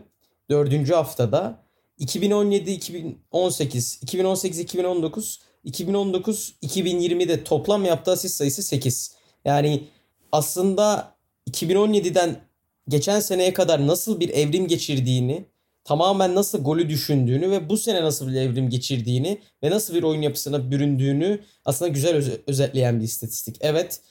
[0.50, 0.90] 4.
[0.92, 1.64] haftada.
[1.98, 9.16] 2017, 2018, 2018, 2019, 2019, 2020'de toplam yaptığı asist sayısı 8.
[9.46, 9.84] Yani
[10.32, 11.16] aslında
[11.50, 12.49] 2017'den
[12.90, 15.46] geçen seneye kadar nasıl bir evrim geçirdiğini,
[15.84, 20.22] tamamen nasıl golü düşündüğünü ve bu sene nasıl bir evrim geçirdiğini ve nasıl bir oyun
[20.22, 23.58] yapısına büründüğünü aslında güzel öz- özetleyen bir istatistik.
[23.62, 24.02] Evet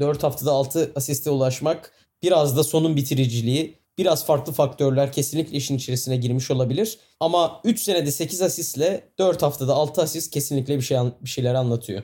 [0.00, 1.92] 4 e, haftada 6 asiste ulaşmak
[2.22, 6.98] biraz da sonun bitiriciliği biraz farklı faktörler kesinlikle işin içerisine girmiş olabilir.
[7.20, 12.02] Ama 3 senede 8 asistle 4 haftada 6 asist kesinlikle bir şey bir şeyler anlatıyor.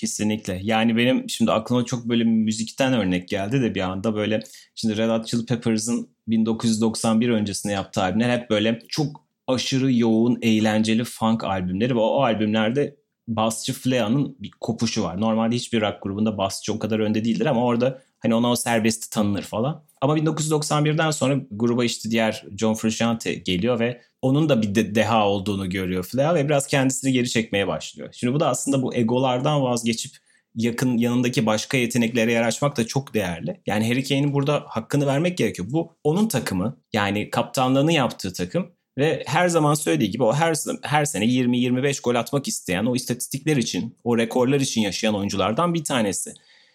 [0.00, 0.60] Kesinlikle.
[0.62, 4.40] Yani benim şimdi aklıma çok böyle müzikten örnek geldi de bir anda böyle
[4.74, 11.04] şimdi Red Hot Chili Peppers'ın 1991 öncesinde yaptığı albümler hep böyle çok aşırı yoğun, eğlenceli
[11.04, 12.96] funk albümleri ve o albümlerde
[13.28, 15.20] basçı Flea'nın bir kopuşu var.
[15.20, 19.10] Normalde hiçbir rock grubunda basçı o kadar önde değildir ama orada hani ona o serbesti
[19.10, 19.84] tanınır falan.
[20.00, 25.28] Ama 1991'den sonra gruba işte diğer John Frusciante geliyor ve onun da bir de deha
[25.28, 28.08] olduğunu görüyor Flea ve biraz kendisini geri çekmeye başlıyor.
[28.12, 30.12] Şimdi bu da aslında bu egolardan vazgeçip
[30.54, 33.60] yakın yanındaki başka yeteneklere yer açmak da çok değerli.
[33.66, 35.68] Yani Harry Kane'in burada hakkını vermek gerekiyor.
[35.70, 41.04] Bu onun takımı yani kaptanlığını yaptığı takım ve her zaman söylediği gibi o her her
[41.04, 46.34] sene 20-25 gol atmak isteyen, o istatistikler için, o rekorlar için yaşayan oyunculardan bir tanesi.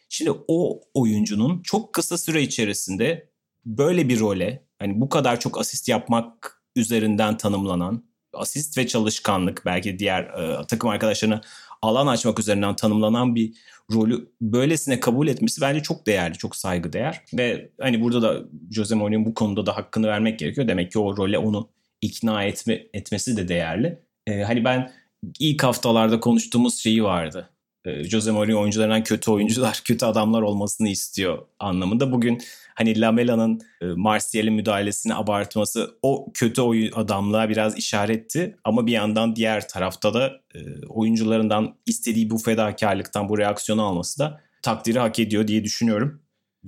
[0.10, 3.30] Şimdi o oyuncunun çok kısa süre içerisinde
[3.66, 10.00] böyle bir role, hani bu kadar çok asist yapmak üzerinden tanımlanan, asist ve çalışkanlık belki
[10.00, 11.42] diğer e, takım arkadaşlarına
[11.82, 13.54] alan açmak üzerinden tanımlanan bir
[13.92, 17.22] rolü böylesine kabul etmesi bence çok değerli, çok saygıdeğer.
[17.34, 20.68] Ve hani burada da Jose Mourinho'nun bu konuda da hakkını vermek gerekiyor.
[20.68, 21.70] Demek ki o role onu
[22.02, 24.00] ikna etme, etmesi de değerli.
[24.28, 24.92] Ee, hani ben
[25.40, 27.50] ilk haftalarda konuştuğumuz şeyi vardı.
[27.86, 32.12] Ee, Jose Mourinho oyuncularından kötü oyuncular, kötü adamlar olmasını istiyor anlamında.
[32.12, 32.42] Bugün
[32.76, 36.62] hani Lamela'nın e, Martial'in müdahalesini abartması o kötü
[36.96, 38.58] adamlığa biraz işaretti.
[38.64, 44.42] Ama bir yandan diğer tarafta da e, oyuncularından istediği bu fedakarlıktan bu reaksiyonu alması da
[44.62, 46.22] takdiri hak ediyor diye düşünüyorum.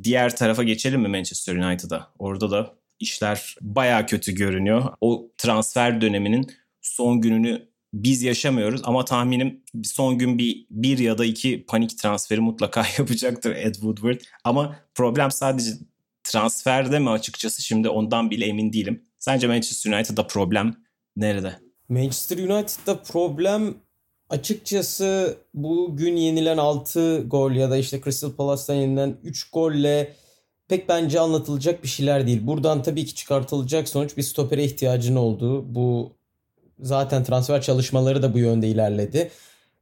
[0.04, 2.08] Diğer tarafa geçelim mi Manchester United'a?
[2.20, 4.84] Orada da işler baya kötü görünüyor.
[5.02, 6.48] O transfer döneminin
[6.82, 12.40] son gününü biz yaşamıyoruz ama tahminim son gün bir, bir ya da iki panik transferi
[12.40, 14.22] mutlaka yapacaktır Ed Woodward.
[14.44, 15.72] Ama problem sadece
[16.24, 19.04] transferde mi açıkçası şimdi ondan bile emin değilim.
[19.20, 20.76] Sence Manchester United'da problem
[21.16, 21.56] nerede?
[21.90, 23.76] Manchester United'da problem
[24.30, 30.16] açıkçası bugün yenilen 6 gol ya da işte Crystal Palace'tan yenilen 3 golle
[30.68, 32.48] pek bence anlatılacak bir şeyler değil.
[32.48, 35.76] Buradan tabii ki çıkartılacak sonuç bir stopere ihtiyacın olduğu.
[35.76, 36.17] Bu
[36.80, 39.32] zaten transfer çalışmaları da bu yönde ilerledi.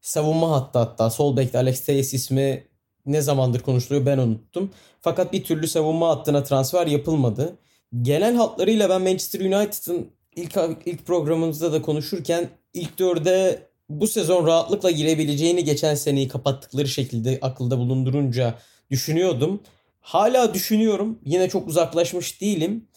[0.02, 2.68] Savunma hattı hatta sol bekte Alex Tejes ismi
[3.06, 4.72] ne zamandır konuşuluyor ben unuttum.
[5.02, 7.58] Fakat bir türlü savunma hattına transfer yapılmadı.
[8.02, 10.56] Genel hatlarıyla ben Manchester United'ın ilk
[10.86, 17.78] ilk programımızda da konuşurken ilk dörde bu sezon rahatlıkla girebileceğini geçen seneyi kapattıkları şekilde akılda
[17.78, 18.56] bulundurunca
[18.92, 19.62] düşünüyordum.
[20.02, 21.20] Hala düşünüyorum.
[21.26, 22.88] Yine çok uzaklaşmış değilim.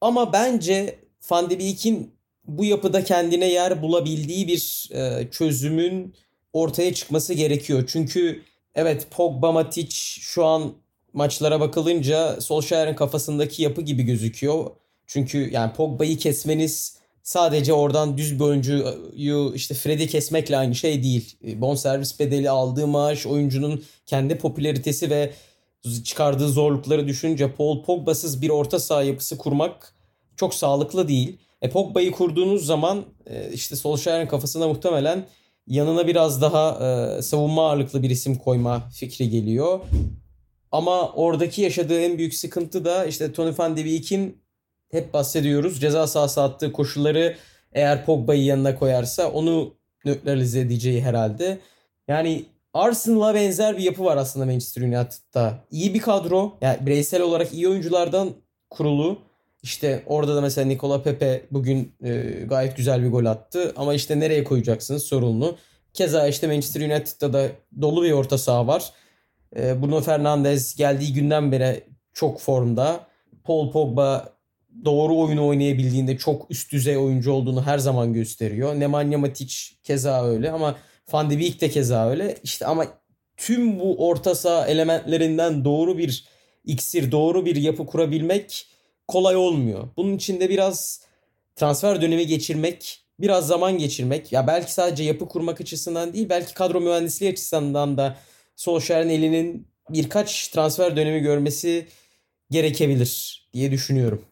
[0.00, 0.98] Ama bence
[1.30, 2.17] Van de Beek'in
[2.48, 6.14] bu yapıda kendine yer bulabildiği bir e, çözümün
[6.52, 7.84] ortaya çıkması gerekiyor.
[7.86, 8.42] Çünkü
[8.74, 10.72] evet Pogba Matic şu an
[11.12, 14.70] maçlara bakılınca Solskjaer'in kafasındaki yapı gibi gözüküyor.
[15.06, 21.36] Çünkü yani Pogba'yı kesmeniz sadece oradan düz bir oyuncuyu işte Fred'i kesmekle aynı şey değil.
[21.46, 25.32] E, bonservis bedeli aldığı maaş, oyuncunun kendi popülaritesi ve
[26.04, 29.94] çıkardığı zorlukları düşününce Paul Pogba'sız bir orta saha yapısı kurmak
[30.36, 31.38] çok sağlıklı değil.
[31.62, 35.26] E Pogba'yı kurduğunuz zaman e, işte Solskjaer'in kafasına muhtemelen
[35.66, 36.78] yanına biraz daha
[37.18, 39.80] e, savunma ağırlıklı bir isim koyma fikri geliyor.
[40.72, 44.38] Ama oradaki yaşadığı en büyük sıkıntı da işte Tony Van de Beek'in
[44.90, 45.80] hep bahsediyoruz.
[45.80, 47.36] Ceza sahası attığı koşulları
[47.72, 51.58] eğer Pogba'yı yanına koyarsa onu nötralize edeceği herhalde.
[52.08, 52.44] Yani
[52.74, 55.64] Arsenal'a benzer bir yapı var aslında Manchester United'da.
[55.70, 56.58] İyi bir kadro.
[56.60, 58.30] Yani bireysel olarak iyi oyunculardan
[58.70, 59.18] kurulu.
[59.62, 63.72] İşte orada da mesela Nikola Pepe bugün e, gayet güzel bir gol attı.
[63.76, 65.56] Ama işte nereye koyacaksınız sorunlu.
[65.94, 67.48] Keza işte Manchester United'da da
[67.80, 68.92] dolu bir orta saha var.
[69.56, 73.06] E, Bruno Fernandes geldiği günden beri çok formda.
[73.44, 74.32] Paul Pogba
[74.84, 78.80] doğru oyunu oynayabildiğinde çok üst düzey oyuncu olduğunu her zaman gösteriyor.
[78.80, 80.76] Nemanja Matic keza öyle ama
[81.12, 82.36] Van de Beek de keza öyle.
[82.42, 82.86] İşte ama
[83.36, 86.24] tüm bu orta saha elementlerinden doğru bir
[86.64, 88.66] iksir, doğru bir yapı kurabilmek
[89.08, 89.88] kolay olmuyor.
[89.96, 91.04] Bunun için de biraz
[91.56, 94.32] transfer dönemi geçirmek, biraz zaman geçirmek.
[94.32, 98.16] Ya belki sadece yapı kurmak açısından değil, belki kadro mühendisliği açısından da
[98.56, 101.86] Solskjaer'in elinin birkaç transfer dönemi görmesi
[102.50, 104.24] gerekebilir diye düşünüyorum.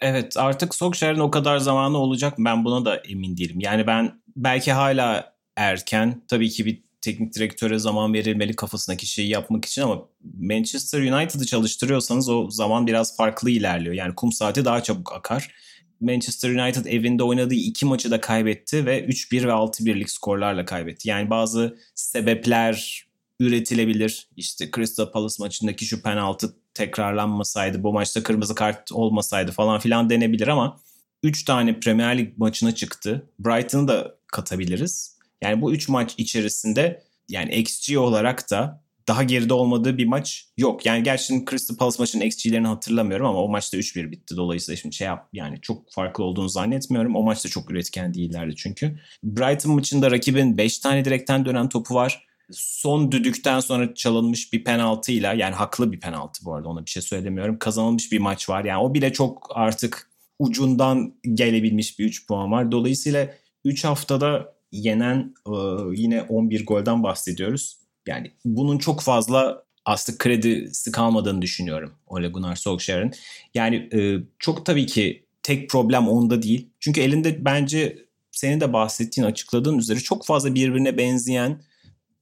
[0.00, 3.60] Evet artık Solskjaer'in o kadar zamanı olacak ben buna da emin değilim.
[3.60, 9.64] Yani ben belki hala erken tabii ki bir teknik direktöre zaman verilmeli kafasındaki şeyi yapmak
[9.64, 10.08] için ama
[10.40, 13.94] Manchester United'ı çalıştırıyorsanız o zaman biraz farklı ilerliyor.
[13.94, 15.54] Yani kum saati daha çabuk akar.
[16.00, 21.08] Manchester United evinde oynadığı iki maçı da kaybetti ve 3-1 ve 6-1'lik skorlarla kaybetti.
[21.08, 23.06] Yani bazı sebepler
[23.40, 24.28] üretilebilir.
[24.36, 30.48] İşte Crystal Palace maçındaki şu penaltı tekrarlanmasaydı, bu maçta kırmızı kart olmasaydı falan filan denebilir
[30.48, 30.76] ama
[31.22, 33.30] 3 tane Premier Lig maçına çıktı.
[33.38, 35.19] Brighton'ı da katabiliriz.
[35.42, 40.86] Yani bu 3 maç içerisinde yani XG olarak da daha geride olmadığı bir maç yok.
[40.86, 44.36] Yani gerçekten Crystal Palace maçının XG'lerini hatırlamıyorum ama o maçta 3-1 bitti.
[44.36, 47.16] Dolayısıyla şimdi şey yap yani çok farklı olduğunu zannetmiyorum.
[47.16, 48.98] O maçta çok üretken değillerdi çünkü.
[49.24, 52.26] Brighton maçında rakibin 5 tane direkten dönen topu var.
[52.52, 57.02] Son düdükten sonra çalınmış bir penaltıyla yani haklı bir penaltı bu arada ona bir şey
[57.02, 57.58] söylemiyorum.
[57.58, 58.64] Kazanılmış bir maç var.
[58.64, 62.72] Yani o bile çok artık ucundan gelebilmiş bir 3 puan var.
[62.72, 65.52] Dolayısıyla 3 haftada yenen e,
[65.92, 67.76] yine 11 golden bahsediyoruz.
[68.06, 73.12] Yani bunun çok fazla aslında kredisi kalmadığını düşünüyorum Ole Gunnar Solskjaer'in.
[73.54, 76.68] Yani e, çok tabii ki tek problem onda değil.
[76.80, 81.62] Çünkü elinde bence senin de bahsettiğin, açıkladığın üzere çok fazla birbirine benzeyen,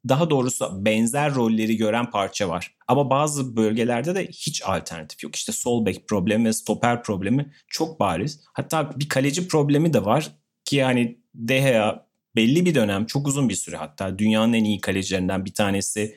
[0.08, 2.74] daha doğrusu benzer rolleri gören parça var.
[2.88, 5.36] Ama bazı bölgelerde de hiç alternatif yok.
[5.36, 8.40] İşte sol bek problemi ve stoper problemi çok bariz.
[8.52, 10.30] Hatta bir kaleci problemi de var
[10.64, 12.07] ki yani De Gea
[12.38, 16.16] belli bir dönem çok uzun bir süre hatta dünyanın en iyi kalecilerinden bir tanesi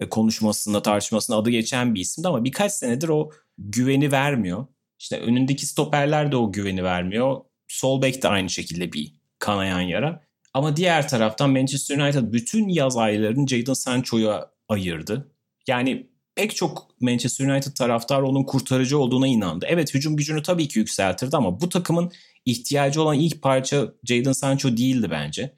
[0.00, 4.66] e, konuşmasında tartışmasında adı geçen bir isimdi ama birkaç senedir o güveni vermiyor.
[4.98, 7.40] İşte önündeki stoperler de o güveni vermiyor.
[7.68, 10.22] Sol bek de aynı şekilde bir kanayan yara.
[10.54, 15.32] Ama diğer taraftan Manchester United bütün yaz aylarını Jadon Sancho'ya ayırdı.
[15.66, 19.66] Yani pek çok Manchester United taraftar onun kurtarıcı olduğuna inandı.
[19.68, 22.12] Evet hücum gücünü tabii ki yükseltirdi ama bu takımın
[22.44, 25.54] ihtiyacı olan ilk parça Jadon Sancho değildi bence.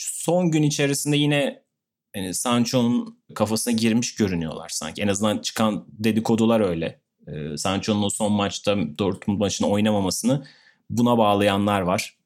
[0.00, 1.62] Son gün içerisinde yine
[2.16, 5.02] yani Sancho'nun kafasına girmiş görünüyorlar sanki.
[5.02, 7.00] En azından çıkan dedikodular öyle.
[7.26, 10.46] Ee, Sancho'nun o son maçta Dortmund maçını oynamamasını
[10.90, 12.16] buna bağlayanlar var.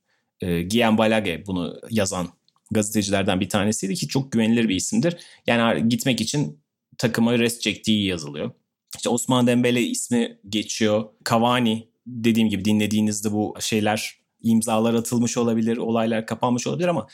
[0.40, 2.28] Ee, Guillaume Balage bunu yazan
[2.70, 5.16] gazetecilerden bir tanesiydi ki çok güvenilir bir isimdir.
[5.46, 6.60] Yani gitmek için
[6.98, 8.50] takıma rest çektiği yazılıyor.
[8.96, 11.04] İşte Osman Dembele ismi geçiyor.
[11.30, 17.06] Cavani dediğim gibi dinlediğinizde bu şeyler imzalar atılmış olabilir, olaylar kapanmış olabilir ama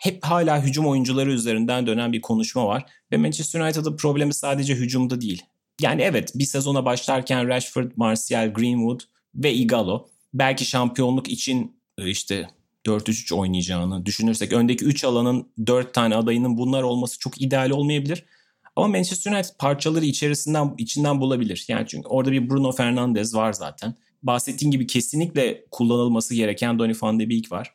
[0.00, 2.84] hep hala hücum oyuncuları üzerinden dönen bir konuşma var.
[3.12, 5.42] Ve Manchester United'ın problemi sadece hücumda değil.
[5.80, 9.00] Yani evet bir sezona başlarken Rashford, Martial, Greenwood
[9.34, 12.48] ve Igalo belki şampiyonluk için e, işte
[12.86, 18.24] 4-3-3 oynayacağını düşünürsek öndeki 3 alanın 4 tane adayının bunlar olması çok ideal olmayabilir.
[18.76, 21.64] Ama Manchester United parçaları içerisinden içinden bulabilir.
[21.68, 23.94] Yani çünkü orada bir Bruno Fernandes var zaten.
[24.22, 27.74] Bahsettiğim gibi kesinlikle kullanılması gereken Donny van de Beek var.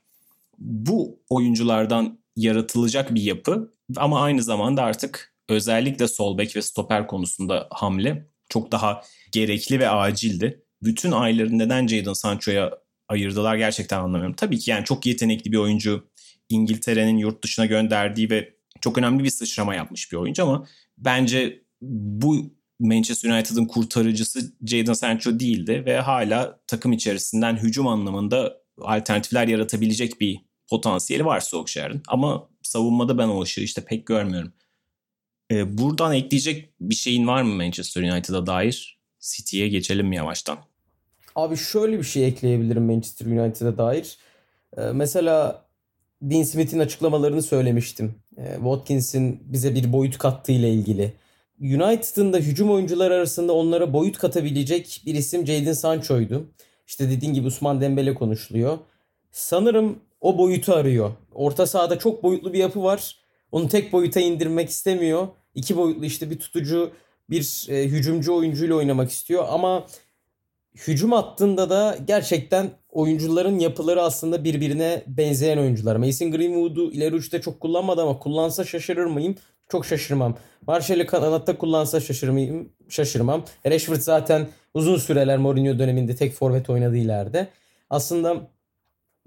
[0.57, 7.67] Bu oyunculardan yaratılacak bir yapı ama aynı zamanda artık özellikle sol bek ve stoper konusunda
[7.71, 10.63] hamle çok daha gerekli ve acildi.
[10.83, 12.71] Bütün ayları neden Jadon Sancho'ya
[13.07, 14.35] ayırdılar gerçekten anlamıyorum.
[14.35, 16.09] Tabii ki yani çok yetenekli bir oyuncu.
[16.49, 22.55] İngiltere'nin yurt dışına gönderdiği ve çok önemli bir sıçrama yapmış bir oyuncu ama bence bu
[22.79, 30.39] Manchester United'ın kurtarıcısı Jadon Sancho değildi ve hala takım içerisinden hücum anlamında alternatifler yaratabilecek bir
[30.69, 32.01] potansiyeli var Solskjaer'in.
[32.07, 34.53] Ama savunmada ben o ışığı işte pek görmüyorum.
[35.51, 38.99] Ee, buradan ekleyecek bir şeyin var mı Manchester United'a dair?
[39.19, 40.57] City'ye geçelim yavaştan?
[41.35, 44.17] Abi şöyle bir şey ekleyebilirim Manchester United'a dair.
[44.77, 45.65] Ee, mesela
[46.21, 48.15] Dean Smith'in açıklamalarını söylemiştim.
[48.38, 51.13] Ee, Watkins'in bize bir boyut kattığı ile ilgili.
[51.61, 56.49] United'ın da hücum oyuncuları arasında onlara boyut katabilecek bir isim Jadon Sancho'ydu.
[56.88, 58.78] İşte dediğin gibi Usman Dembele konuşuluyor.
[59.32, 61.12] Sanırım o boyutu arıyor.
[61.34, 63.15] Orta sahada çok boyutlu bir yapı var.
[63.52, 65.28] Onu tek boyuta indirmek istemiyor.
[65.56, 66.91] İki boyutlu işte bir tutucu,
[67.30, 69.45] bir e, hücumcu oyuncuyla oynamak istiyor.
[69.50, 69.88] Ama
[70.88, 75.95] hücum hattında da gerçekten oyuncuların yapıları aslında birbirine benzeyen oyuncular.
[75.95, 79.36] Mason Greenwood'u ileri uçta çok kullanmadı ama kullansa şaşırır mıyım?
[79.69, 80.38] Çok şaşırmam.
[80.67, 83.45] Marshall'ı kanatta kullansa şaşırmayayım, şaşırmam.
[83.65, 87.47] Rashford zaten uzun süreler Mourinho döneminde tek forvet oynadı ileride.
[87.89, 88.51] Aslında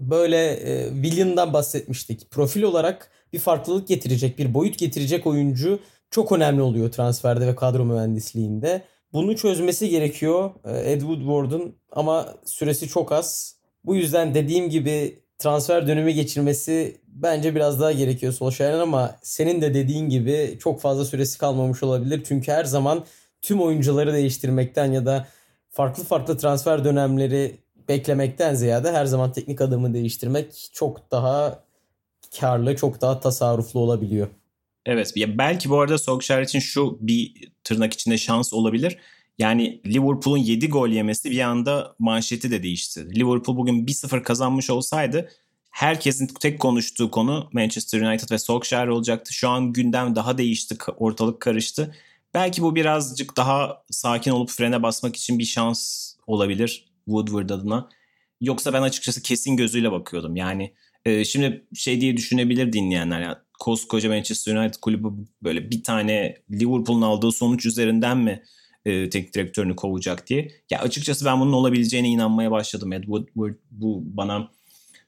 [0.00, 2.30] böyle e, William'dan bahsetmiştik.
[2.30, 7.84] Profil olarak bir farklılık getirecek, bir boyut getirecek oyuncu çok önemli oluyor transferde ve kadro
[7.84, 8.82] mühendisliğinde.
[9.12, 13.58] Bunu çözmesi gerekiyor e, Ed Woodward'un ama süresi çok az.
[13.84, 19.74] Bu yüzden dediğim gibi transfer dönemi geçirmesi bence biraz daha gerekiyor Solskjaer'in ama senin de
[19.74, 22.22] dediğin gibi çok fazla süresi kalmamış olabilir.
[22.28, 23.04] Çünkü her zaman
[23.42, 25.28] tüm oyuncuları değiştirmekten ya da
[25.70, 27.56] farklı farklı transfer dönemleri
[27.88, 31.64] beklemekten ziyade her zaman teknik adamı değiştirmek çok daha
[32.40, 34.28] karlı, çok daha tasarruflu olabiliyor.
[34.86, 38.98] Evet ya belki bu arada Solskjaer için şu bir tırnak içinde şans olabilir.
[39.38, 43.08] Yani Liverpool'un 7 gol yemesi bir anda manşeti de değişti.
[43.14, 45.28] Liverpool bugün 1-0 kazanmış olsaydı
[45.78, 49.34] herkesin tek konuştuğu konu Manchester United ve Solskjaer olacaktı.
[49.34, 51.94] Şu an gündem daha değişti, ortalık karıştı.
[52.34, 57.88] Belki bu birazcık daha sakin olup frene basmak için bir şans olabilir Woodward adına.
[58.40, 60.36] Yoksa ben açıkçası kesin gözüyle bakıyordum.
[60.36, 60.74] Yani
[61.04, 63.20] e, şimdi şey diye düşünebilir dinleyenler.
[63.20, 65.08] Yani koskoca Manchester United kulübü
[65.42, 68.42] böyle bir tane Liverpool'un aldığı sonuç üzerinden mi
[68.84, 70.48] e, teknik direktörünü kovacak diye.
[70.70, 72.92] Ya açıkçası ben bunun olabileceğine inanmaya başladım.
[72.92, 74.50] Ed Woodward bu bana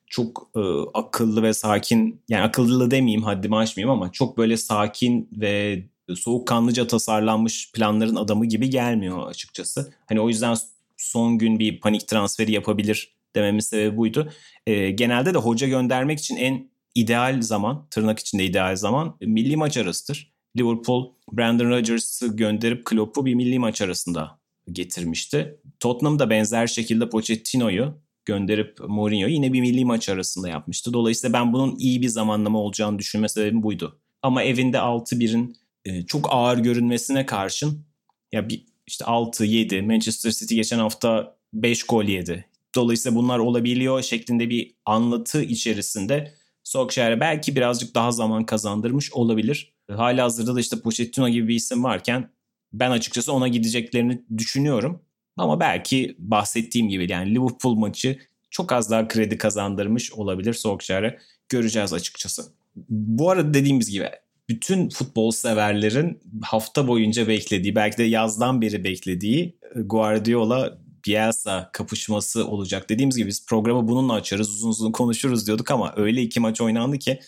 [0.07, 0.61] çok e,
[0.95, 5.83] akıllı ve sakin yani akıllı demeyeyim haddimi aşmayayım ama çok böyle sakin ve
[6.17, 9.93] soğukkanlıca tasarlanmış planların adamı gibi gelmiyor açıkçası.
[10.07, 10.57] Hani o yüzden
[10.97, 14.33] son gün bir panik transferi yapabilir dememin sebebi buydu.
[14.67, 19.77] E, genelde de hoca göndermek için en ideal zaman, tırnak içinde ideal zaman milli maç
[19.77, 20.33] arasıdır.
[20.59, 24.39] Liverpool Brandon Rodgers'ı gönderip Klopp'u bir milli maç arasında
[24.73, 25.61] getirmişti.
[25.81, 30.93] Tottenham da benzer şekilde Pochettino'yu gönderip Mourinho'yu yine bir milli maç arasında yapmıştı.
[30.93, 33.99] Dolayısıyla ben bunun iyi bir zamanlama olacağını düşünme sebebim buydu.
[34.23, 37.85] Ama evinde 6-1'in e, çok ağır görünmesine karşın
[38.33, 42.45] ya bir işte 6-7 Manchester City geçen hafta 5 gol yedi.
[42.75, 46.35] Dolayısıyla bunlar olabiliyor şeklinde bir anlatı içerisinde
[46.65, 49.73] Solskjaer'e belki birazcık daha zaman kazandırmış olabilir.
[49.97, 52.31] Hala hazırda da işte Pochettino gibi bir isim varken
[52.73, 55.03] ben açıkçası ona gideceklerini düşünüyorum.
[55.37, 58.19] Ama belki bahsettiğim gibi yani Liverpool maçı
[58.51, 61.19] çok az daha kredi kazandırmış olabilir Solskjaer'e.
[61.49, 62.43] Göreceğiz açıkçası.
[62.89, 64.11] Bu arada dediğimiz gibi
[64.49, 72.89] bütün futbol severlerin hafta boyunca beklediği, belki de yazdan beri beklediği Guardiola Bielsa kapışması olacak.
[72.91, 76.99] Dediğimiz gibi biz programı bununla açarız uzun uzun konuşuruz diyorduk ama öyle iki maç oynandı
[76.99, 77.21] ki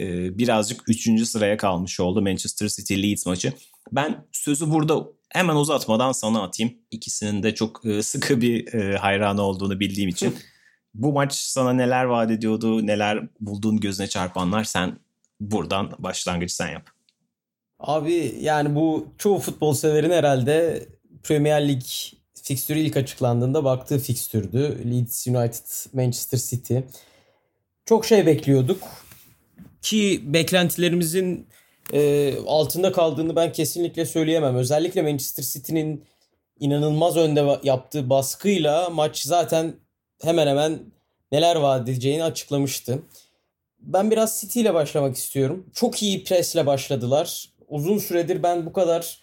[0.00, 3.52] e, birazcık üçüncü sıraya kalmış oldu Manchester City Leeds maçı.
[3.92, 6.74] Ben sözü burada hemen uzatmadan sana atayım.
[6.90, 10.36] İkisinin de çok e, sıkı bir e, hayranı olduğunu bildiğim için.
[10.94, 14.98] Bu maç sana neler vaat ediyordu, neler bulduğun gözüne çarpanlar sen
[15.40, 16.90] buradan başlangıç sen yap.
[17.78, 20.86] Abi yani bu çoğu futbol severin herhalde
[21.22, 21.82] Premier Lig
[22.42, 24.90] fikstürü ilk açıklandığında baktığı fikstürdü.
[24.90, 26.78] Leeds United, Manchester City.
[27.86, 28.78] Çok şey bekliyorduk.
[29.82, 31.46] Ki beklentilerimizin
[31.92, 34.56] e, altında kaldığını ben kesinlikle söyleyemem.
[34.56, 36.04] Özellikle Manchester City'nin
[36.60, 39.74] inanılmaz önde yaptığı baskıyla maç zaten
[40.22, 40.78] hemen hemen
[41.32, 43.02] neler vaat edeceğini açıklamıştı.
[43.80, 45.66] Ben biraz City ile başlamak istiyorum.
[45.74, 47.48] Çok iyi presle başladılar.
[47.68, 49.20] Uzun süredir ben bu kadar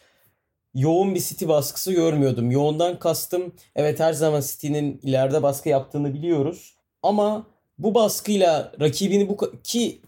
[0.74, 2.52] yoğun bir City baskısı görmüyordum.
[2.52, 6.76] Yoğundan kastım evet her zaman City'nin ileride baskı yaptığını biliyoruz.
[7.04, 7.48] Ama
[7.78, 10.02] bu baskıyla rakibini bu ki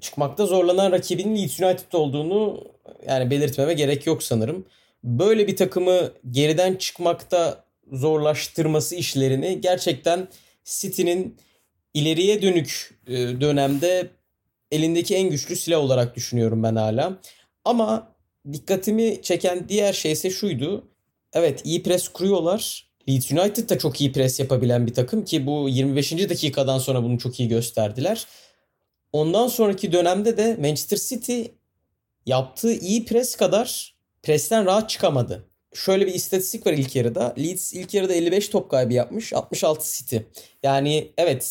[0.00, 2.64] çıkmakta zorlanan rakibinin Leeds United olduğunu
[3.06, 4.64] yani belirtmeme gerek yok sanırım.
[5.04, 10.28] Böyle bir takımı geriden çıkmakta zorlaştırması işlerini gerçekten
[10.64, 11.36] City'nin
[11.94, 14.10] ileriye dönük e, dönemde
[14.70, 17.18] elindeki en güçlü silah olarak düşünüyorum ben hala.
[17.64, 18.12] Ama
[18.52, 20.88] dikkatimi çeken diğer şey ise şuydu.
[21.32, 22.88] Evet iyi pres kuruyorlar.
[23.08, 26.12] Leeds United da çok iyi pres yapabilen bir takım ki bu 25.
[26.12, 28.26] dakikadan sonra bunu çok iyi gösterdiler.
[29.18, 31.42] Ondan sonraki dönemde de Manchester City
[32.26, 35.44] yaptığı iyi pres kadar presten rahat çıkamadı.
[35.74, 37.34] Şöyle bir istatistik var ilk yarıda.
[37.38, 39.32] Leeds ilk yarıda 55 top kaybı yapmış.
[39.32, 40.16] 66 City.
[40.62, 41.42] Yani evet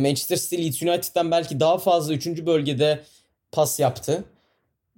[0.00, 2.26] Manchester City Leeds United'dan belki daha fazla 3.
[2.26, 3.00] bölgede
[3.52, 4.24] pas yaptı.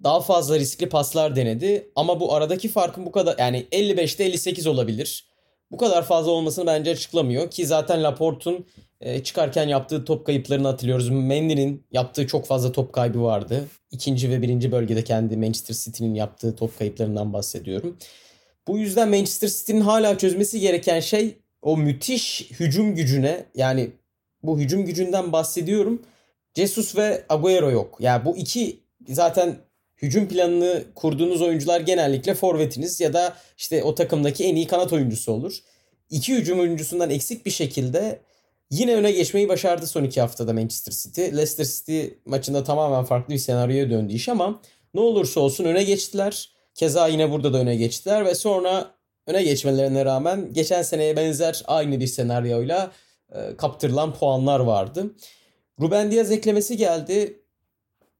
[0.04, 1.90] Daha fazla riskli paslar denedi.
[1.96, 5.28] Ama bu aradaki farkın bu kadar yani 55'te 58 olabilir.
[5.70, 7.50] Bu kadar fazla olmasını bence açıklamıyor.
[7.50, 8.66] Ki zaten Laporte'un
[9.00, 11.10] e, çıkarken yaptığı top kayıplarını hatırlıyoruz.
[11.10, 13.68] Mendy'nin yaptığı çok fazla top kaybı vardı.
[13.90, 17.96] İkinci ve birinci bölgede kendi Manchester City'nin yaptığı top kayıplarından bahsediyorum.
[18.68, 23.90] Bu yüzden Manchester City'nin hala çözmesi gereken şey o müthiş hücum gücüne yani
[24.42, 26.02] bu hücum gücünden bahsediyorum.
[26.54, 27.98] Jesus ve Agüero yok.
[28.00, 29.56] Yani bu iki zaten
[30.02, 35.32] hücum planını kurduğunuz oyuncular genellikle forvetiniz ya da işte o takımdaki en iyi kanat oyuncusu
[35.32, 35.58] olur.
[36.10, 38.18] İki hücum oyuncusundan eksik bir şekilde
[38.70, 41.22] yine öne geçmeyi başardı son iki haftada Manchester City.
[41.22, 44.60] Leicester City maçında tamamen farklı bir senaryoya döndü iş ama
[44.94, 46.52] ne olursa olsun öne geçtiler.
[46.74, 48.94] Keza yine burada da öne geçtiler ve sonra
[49.26, 52.92] öne geçmelerine rağmen geçen seneye benzer aynı bir senaryoyla
[53.32, 55.14] e, kaptırılan puanlar vardı.
[55.80, 57.42] Ruben Diaz eklemesi geldi.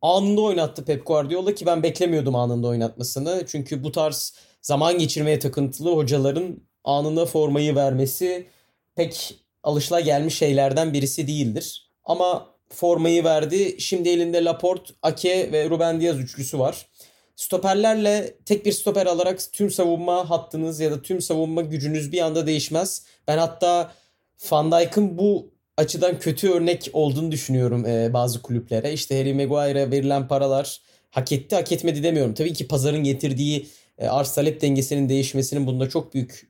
[0.03, 3.45] Anında oynattı Pep Guardiola ki ben beklemiyordum anında oynatmasını.
[3.47, 8.47] Çünkü bu tarz zaman geçirmeye takıntılı hocaların anında formayı vermesi
[8.95, 11.91] pek alışılagelmiş şeylerden birisi değildir.
[12.05, 13.77] Ama formayı verdi.
[13.81, 16.87] Şimdi elinde Laporte, Ake ve Ruben Diaz üçlüsü var.
[17.37, 22.47] Stoperlerle tek bir stoper alarak tüm savunma hattınız ya da tüm savunma gücünüz bir anda
[22.47, 23.07] değişmez.
[23.29, 23.93] Ben hatta
[24.51, 28.93] Van Dijk'ın bu açıdan kötü örnek olduğunu düşünüyorum e, bazı kulüplere.
[28.93, 30.81] İşte Harry Maguire'a verilen paralar
[31.11, 32.35] hak etti hak etmedi demiyorum.
[32.35, 36.49] Tabii ki pazarın getirdiği e, arz talep dengesinin değişmesinin bunda çok büyük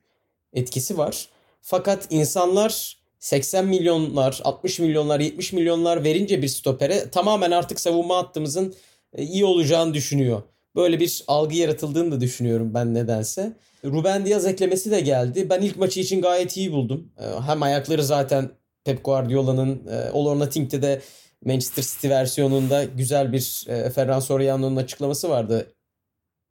[0.53, 1.29] etkisi var.
[1.61, 8.75] Fakat insanlar 80 milyonlar, 60 milyonlar, 70 milyonlar verince bir stopere tamamen artık savunma hattımızın
[9.13, 10.41] e, iyi olacağını düşünüyor.
[10.75, 13.53] Böyle bir algı yaratıldığını da düşünüyorum ben nedense.
[13.85, 15.49] Ruben Diaz eklemesi de geldi.
[15.49, 17.11] Ben ilk maçı için gayet iyi buldum.
[17.17, 18.49] E, hem ayakları zaten
[18.83, 21.01] Pep Guardiola'nın e, All or Nothing'de de
[21.45, 23.65] Manchester City versiyonunda güzel bir
[23.95, 25.73] Ferran Soriano'nun açıklaması vardı.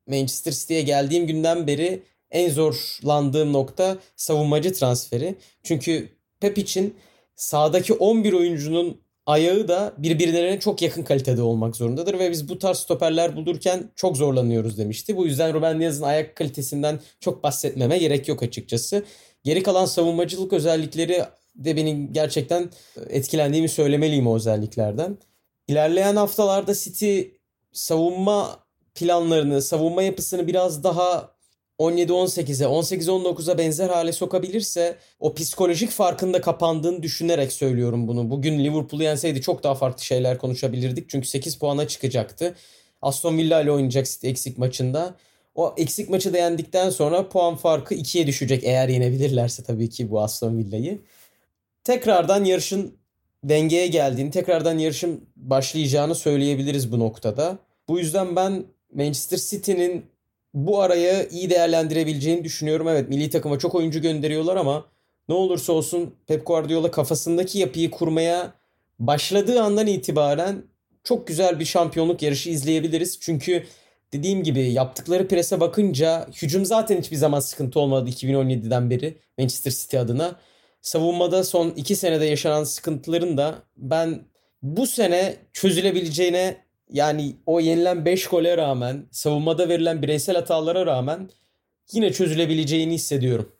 [0.06, 5.34] Manchester City'ye geldiğim günden beri en zorlandığım nokta savunmacı transferi.
[5.62, 6.94] Çünkü Pep için
[7.36, 12.78] sahadaki 11 oyuncunun ayağı da birbirlerine çok yakın kalitede olmak zorundadır ve biz bu tarz
[12.78, 15.16] stoperler bulurken çok zorlanıyoruz demişti.
[15.16, 19.04] Bu yüzden Ruben Diaz'ın ayak kalitesinden çok bahsetmeme gerek yok açıkçası.
[19.44, 21.24] Geri kalan savunmacılık özellikleri
[21.54, 22.70] de benim gerçekten
[23.08, 25.18] etkilendiğimi söylemeliyim o özelliklerden.
[25.68, 27.20] İlerleyen haftalarda City
[27.72, 28.58] savunma
[28.94, 31.37] planlarını, savunma yapısını biraz daha
[31.78, 38.30] 17-18'e, 18-19'a benzer hale sokabilirse o psikolojik farkında kapandığını düşünerek söylüyorum bunu.
[38.30, 41.10] Bugün Liverpool'u yenseydi çok daha farklı şeyler konuşabilirdik.
[41.10, 42.54] Çünkü 8 puana çıkacaktı.
[43.02, 45.14] Aston Villa ile oynayacak eksik maçında.
[45.54, 50.20] O eksik maçı da yendikten sonra puan farkı 2'ye düşecek eğer yenebilirlerse tabii ki bu
[50.20, 51.00] Aston Villa'yı.
[51.84, 52.94] Tekrardan yarışın
[53.44, 57.58] dengeye geldiğini, tekrardan yarışın başlayacağını söyleyebiliriz bu noktada.
[57.88, 58.64] Bu yüzden ben
[58.94, 60.04] Manchester City'nin
[60.66, 62.88] bu araya iyi değerlendirebileceğini düşünüyorum.
[62.88, 64.86] Evet milli takıma çok oyuncu gönderiyorlar ama
[65.28, 68.52] ne olursa olsun Pep Guardiola kafasındaki yapıyı kurmaya
[68.98, 70.62] başladığı andan itibaren
[71.04, 73.20] çok güzel bir şampiyonluk yarışı izleyebiliriz.
[73.20, 73.64] Çünkü
[74.12, 79.98] dediğim gibi yaptıkları prese bakınca hücum zaten hiçbir zaman sıkıntı olmadı 2017'den beri Manchester City
[79.98, 80.36] adına.
[80.82, 84.20] Savunmada son iki senede yaşanan sıkıntıların da ben
[84.62, 91.30] bu sene çözülebileceğine yani o yenilen 5 gole rağmen savunmada verilen bireysel hatalara rağmen
[91.92, 93.52] yine çözülebileceğini hissediyorum.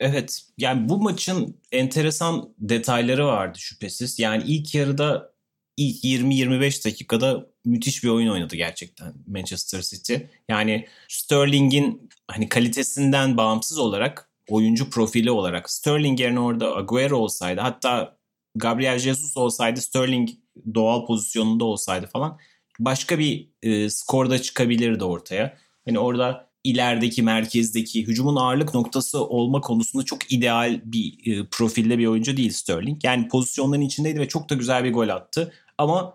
[0.00, 4.18] Evet yani bu maçın enteresan detayları vardı şüphesiz.
[4.18, 5.32] Yani ilk yarıda
[5.76, 10.14] ilk 20-25 dakikada müthiş bir oyun oynadı gerçekten Manchester City.
[10.48, 18.16] Yani Sterling'in hani kalitesinden bağımsız olarak oyuncu profili olarak Sterling yerine orada Agüero olsaydı hatta
[18.54, 20.28] Gabriel Jesus olsaydı Sterling
[20.74, 22.38] doğal pozisyonunda olsaydı falan
[22.78, 25.56] başka bir e, skorda çıkabilirdi ortaya.
[25.84, 32.06] Hani orada ilerideki merkezdeki hücumun ağırlık noktası olma konusunda çok ideal bir e, profilde bir
[32.06, 33.04] oyuncu değil Sterling.
[33.04, 35.52] Yani pozisyonların içindeydi ve çok da güzel bir gol attı.
[35.78, 36.14] Ama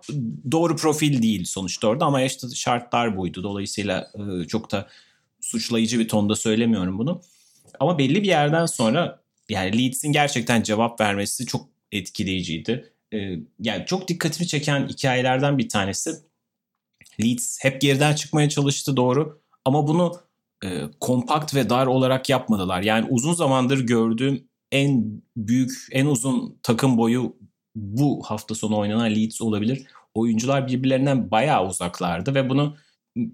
[0.52, 3.42] doğru profil değil sonuçta orada ama işte şartlar buydu.
[3.42, 4.88] Dolayısıyla e, çok da
[5.40, 7.20] suçlayıcı bir tonda söylemiyorum bunu.
[7.80, 12.91] Ama belli bir yerden sonra yani Leeds'in gerçekten cevap vermesi çok etkileyiciydi.
[13.12, 13.18] E,
[13.58, 16.10] yani çok dikkatimi çeken hikayelerden bir tanesi
[17.20, 20.20] Leeds hep geriden çıkmaya çalıştı doğru ama bunu
[20.64, 22.82] e, kompakt ve dar olarak yapmadılar.
[22.82, 27.36] Yani uzun zamandır gördüğüm en büyük, en uzun takım boyu
[27.74, 29.86] bu hafta sonu oynanan Leeds olabilir.
[30.14, 32.76] Oyuncular birbirlerinden bayağı uzaklardı ve bunu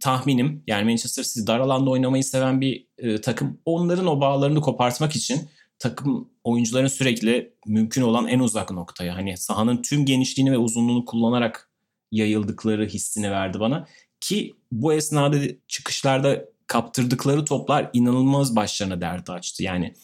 [0.00, 5.16] tahminim yani Manchester City dar alanda oynamayı seven bir e, takım onların o bağlarını kopartmak
[5.16, 5.48] için
[5.78, 11.70] takım oyuncuların sürekli mümkün olan en uzak noktaya hani sahanın tüm genişliğini ve uzunluğunu kullanarak
[12.12, 13.86] yayıldıkları hissini verdi bana
[14.20, 19.62] ki bu esnada çıkışlarda kaptırdıkları toplar inanılmaz başlarına derdi açtı.
[19.62, 19.94] Yani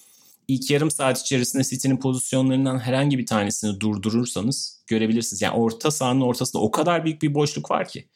[0.49, 5.43] ilk yarım saat içerisinde City'nin pozisyonlarından herhangi bir tanesini durdurursanız görebilirsiniz.
[5.43, 8.09] Yani orta sahanın ortasında o kadar büyük bir boşluk var ki.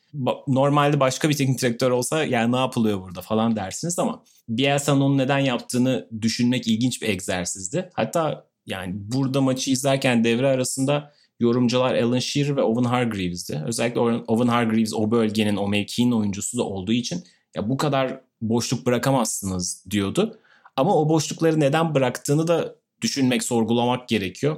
[0.46, 5.18] Normalde başka bir teknik direktör olsa yani ne yapılıyor burada falan dersiniz ama Bielsa'nın onu
[5.18, 7.90] neden yaptığını düşünmek ilginç bir egzersizdi.
[7.94, 13.62] Hatta yani burada maçı izlerken devre arasında yorumcular Alan Shearer ve Owen Hargreaves'di.
[13.66, 18.86] Özellikle Owen Hargreaves o bölgenin, o mevkinin oyuncusu da olduğu için ya bu kadar boşluk
[18.86, 20.38] bırakamazsınız diyordu.
[20.76, 24.56] Ama o boşlukları neden bıraktığını da düşünmek, sorgulamak gerekiyor.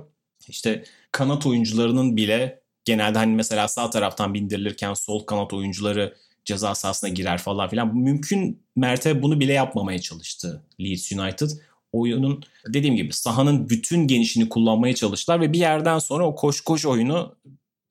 [0.48, 6.14] İşte kanat oyuncularının bile genelde hani mesela sağ taraftan bindirilirken sol kanat oyuncuları
[6.44, 7.96] ceza sahasına girer falan filan.
[7.96, 11.50] Mümkün mertebe bunu bile yapmamaya çalıştı Leeds United.
[11.92, 16.86] Oyunun dediğim gibi sahanın bütün genişliğini kullanmaya çalıştılar ve bir yerden sonra o koş koş
[16.86, 17.36] oyunu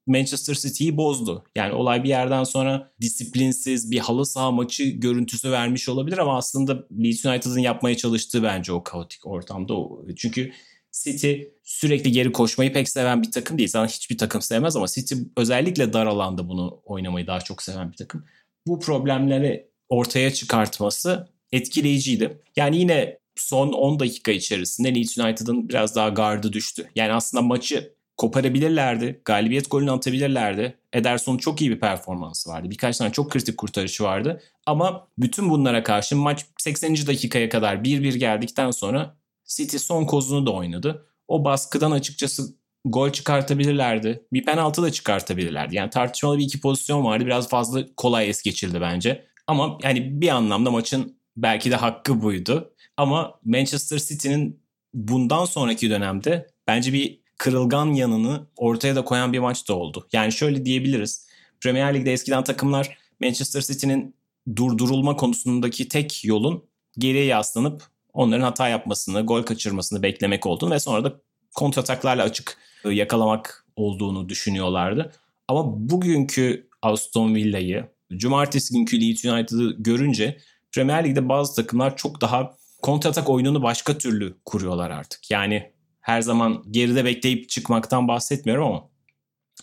[0.08, 1.44] Manchester City'yi bozdu.
[1.56, 6.84] Yani olay bir yerden sonra disiplinsiz bir halı saha maçı görüntüsü vermiş olabilir ama aslında
[7.04, 9.74] Leeds United'ın yapmaya çalıştığı bence o kaotik ortamda.
[10.16, 10.52] Çünkü
[10.92, 11.34] City
[11.64, 13.70] sürekli geri koşmayı pek seven bir takım değil.
[13.70, 17.98] Zaten hiçbir takım sevmez ama City özellikle dar alanda bunu oynamayı daha çok seven bir
[17.98, 18.26] takım.
[18.68, 22.42] Bu problemleri ortaya çıkartması etkileyiciydi.
[22.56, 26.90] Yani yine son 10 dakika içerisinde Leeds United'ın biraz daha gardı düştü.
[26.96, 29.22] Yani aslında maçı koparabilirlerdi.
[29.26, 30.78] Galibiyet golünü atabilirlerdi.
[30.94, 32.70] Ederson'un çok iyi bir performansı vardı.
[32.70, 34.42] Birkaç tane çok kritik kurtarışı vardı.
[34.66, 37.08] Ama bütün bunlara karşı maç 80.
[37.08, 39.19] dakikaya kadar 1-1 geldikten sonra
[39.50, 41.06] City son kozunu da oynadı.
[41.28, 44.24] O baskıdan açıkçası gol çıkartabilirlerdi.
[44.34, 45.76] Bir penaltı da çıkartabilirlerdi.
[45.76, 47.26] Yani tartışmalı bir iki pozisyon vardı.
[47.26, 49.26] Biraz fazla kolay es geçildi bence.
[49.48, 52.74] Ama yani bir anlamda maçın belki de hakkı buydu.
[52.98, 59.68] Ama Manchester City'nin bundan sonraki dönemde bence bir kırılgan yanını ortaya da koyan bir maç
[59.68, 60.08] da oldu.
[60.14, 61.28] Yani şöyle diyebiliriz.
[61.62, 64.16] Premier Lig'de eskiden takımlar Manchester City'nin
[64.56, 66.64] durdurulma konusundaki tek yolun
[66.98, 67.84] geriye yaslanıp
[68.14, 71.14] onların hata yapmasını, gol kaçırmasını beklemek olduğunu ve sonra da
[71.56, 75.12] kontrataklarla açık e, yakalamak olduğunu düşünüyorlardı.
[75.48, 77.86] Ama bugünkü Aston Villa'yı,
[78.18, 80.38] cumartesi günkü Leeds United'ı görünce
[80.72, 85.32] Premier Lig'de bazı takımlar çok daha kontratak oyununu başka türlü kuruyorlar artık.
[85.32, 88.90] Yani her zaman geride bekleyip çıkmaktan bahsetmiyorum ama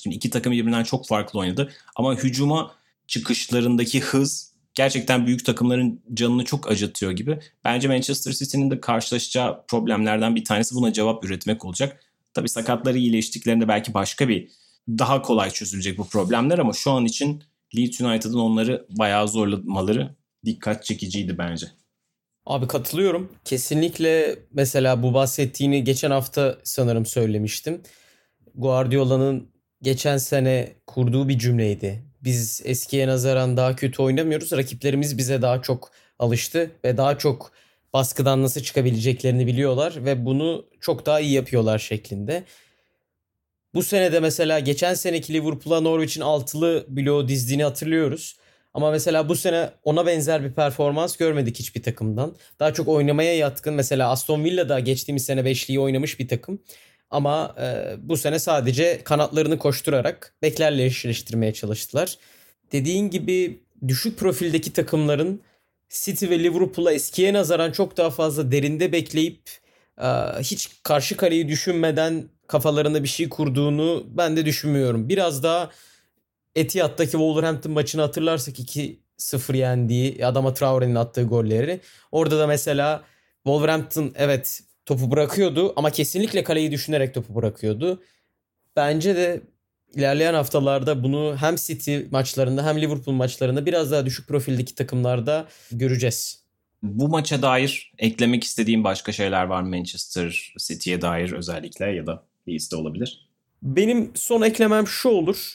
[0.02, 1.72] şimdi iki takım birbirinden çok farklı oynadı.
[1.96, 2.74] Ama hücuma
[3.06, 4.45] çıkışlarındaki hız
[4.76, 7.38] gerçekten büyük takımların canını çok acıtıyor gibi.
[7.64, 12.00] Bence Manchester City'nin de karşılaşacağı problemlerden bir tanesi buna cevap üretmek olacak.
[12.34, 14.48] Tabii sakatları iyileştiklerinde belki başka bir
[14.88, 17.42] daha kolay çözülecek bu problemler ama şu an için
[17.76, 21.66] Leeds United'ın onları bayağı zorlamaları dikkat çekiciydi bence.
[22.46, 23.32] Abi katılıyorum.
[23.44, 27.82] Kesinlikle mesela bu bahsettiğini geçen hafta sanırım söylemiştim.
[28.54, 29.48] Guardiola'nın
[29.82, 32.02] geçen sene kurduğu bir cümleydi.
[32.26, 34.52] Biz eskiye nazaran daha kötü oynamıyoruz.
[34.52, 37.52] Rakiplerimiz bize daha çok alıştı ve daha çok
[37.92, 42.44] baskıdan nasıl çıkabileceklerini biliyorlar ve bunu çok daha iyi yapıyorlar şeklinde.
[43.74, 48.36] Bu sene de mesela geçen seneki Liverpool'a Norwich'in altılı bloğu dizdiğini hatırlıyoruz.
[48.74, 52.36] Ama mesela bu sene ona benzer bir performans görmedik hiçbir takımdan.
[52.60, 53.74] Daha çok oynamaya yatkın.
[53.74, 56.58] Mesela Aston Villa'da geçtiğimiz sene beşliği oynamış bir takım.
[57.10, 62.18] Ama e, bu sene sadece kanatlarını koşturarak beklerle eşleştirmeye çalıştılar.
[62.72, 65.40] Dediğin gibi düşük profildeki takımların
[65.90, 69.42] City ve Liverpool'a eskiye nazaran çok daha fazla derinde bekleyip
[70.00, 70.06] e,
[70.40, 75.08] hiç karşı kaleyi düşünmeden kafalarında bir şey kurduğunu ben de düşünmüyorum.
[75.08, 75.70] Biraz daha
[76.54, 81.80] Etihad'daki Wolverhampton maçını hatırlarsak 2-0 yendiği Adama Traore'nin attığı golleri.
[82.12, 83.02] Orada da mesela
[83.44, 88.02] Wolverhampton evet topu bırakıyordu ama kesinlikle kaleyi düşünerek topu bırakıyordu.
[88.76, 89.40] Bence de
[89.94, 96.46] ilerleyen haftalarda bunu hem City maçlarında hem Liverpool maçlarında biraz daha düşük profildeki takımlarda göreceğiz.
[96.82, 102.76] Bu maça dair eklemek istediğim başka şeyler var Manchester City'ye dair özellikle ya da Leeds'te
[102.76, 103.28] olabilir.
[103.62, 105.54] Benim son eklemem şu olur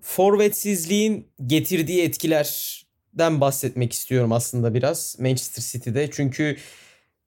[0.00, 6.10] forvetsizliğin getirdiği etkilerden bahsetmek istiyorum aslında biraz Manchester City'de.
[6.10, 6.56] Çünkü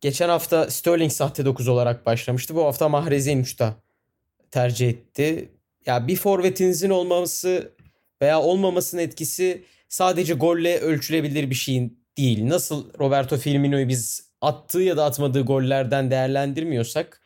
[0.02, 2.56] geçen hafta Sterling sahte 9 olarak başlamıştı.
[2.56, 3.74] Bu hafta Mahrez'i 3'te
[4.52, 5.50] tercih etti.
[5.86, 7.72] Ya bir forvetinizin olmaması
[8.22, 12.50] veya olmamasının etkisi sadece golle ölçülebilir bir şeyin değil.
[12.50, 17.22] Nasıl Roberto Firmino'yu biz attığı ya da atmadığı gollerden değerlendirmiyorsak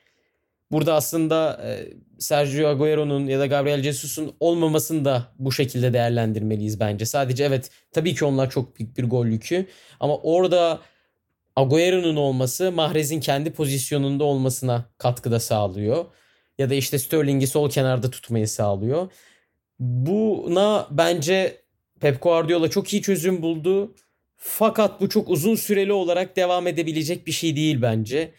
[0.71, 7.05] burada aslında e, Sergio Agüero'nun ya da Gabriel Jesus'un olmamasını da bu şekilde değerlendirmeliyiz bence.
[7.05, 9.65] Sadece evet tabii ki onlar çok büyük bir gol yükü
[9.99, 10.81] ama orada
[11.55, 16.05] Agüero'nun olması Mahrez'in kendi pozisyonunda olmasına katkıda sağlıyor.
[16.57, 19.11] Ya da işte Sterling'i sol kenarda tutmayı sağlıyor.
[19.79, 21.61] Buna bence
[21.99, 23.95] Pep Guardiola çok iyi çözüm buldu.
[24.37, 28.31] Fakat bu çok uzun süreli olarak devam edebilecek bir şey değil bence.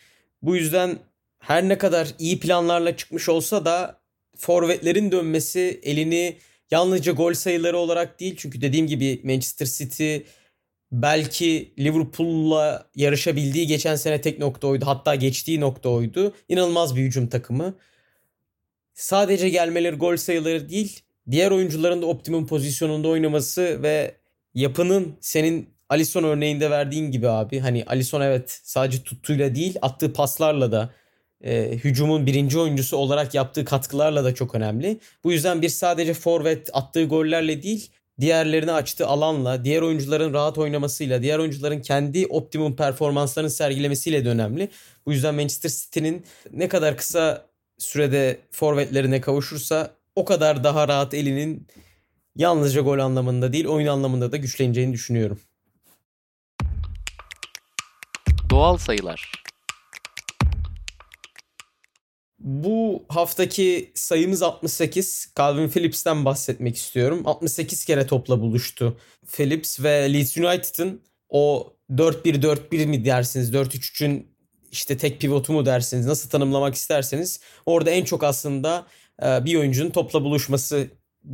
[0.42, 0.98] Bu yüzden
[1.38, 4.00] her ne kadar iyi planlarla çıkmış olsa da
[4.36, 6.36] forvetlerin dönmesi elini
[6.70, 10.16] yalnızca gol sayıları olarak değil çünkü dediğim gibi Manchester City
[10.92, 14.86] belki Liverpool'la yarışabildiği geçen sene tek nokta oydu.
[14.86, 16.34] Hatta geçtiği nokta oydu.
[16.48, 17.74] İnanılmaz bir hücum takımı.
[18.94, 24.16] Sadece gelmeleri gol sayıları değil, diğer oyuncuların da optimum pozisyonunda oynaması ve
[24.54, 30.72] yapının senin Alisson örneğinde verdiğin gibi abi hani Alisson evet sadece tuttuğuyla değil attığı paslarla
[30.72, 30.90] da
[31.44, 34.98] e, hücumun birinci oyuncusu olarak yaptığı katkılarla da çok önemli.
[35.24, 41.22] Bu yüzden bir sadece forvet attığı gollerle değil diğerlerini açtığı alanla, diğer oyuncuların rahat oynamasıyla,
[41.22, 44.68] diğer oyuncuların kendi optimum performanslarını sergilemesiyle de önemli.
[45.06, 47.46] Bu yüzden Manchester City'nin ne kadar kısa
[47.78, 51.66] sürede forvetlerine kavuşursa o kadar daha rahat elinin
[52.36, 55.40] yalnızca gol anlamında değil oyun anlamında da güçleneceğini düşünüyorum.
[58.50, 59.45] Doğal sayılar.
[62.46, 65.32] Bu haftaki sayımız 68.
[65.38, 67.22] Calvin Phillips'ten bahsetmek istiyorum.
[67.24, 68.96] 68 kere topla buluştu
[69.36, 73.54] Phillips ve Leeds United'ın o 4-1-4-1 mi dersiniz?
[73.54, 74.26] 4-3-3'ün
[74.72, 76.06] işte tek pivotu mu dersiniz?
[76.06, 78.86] Nasıl tanımlamak isterseniz orada en çok aslında
[79.22, 80.86] e, bir oyuncunun topla buluşması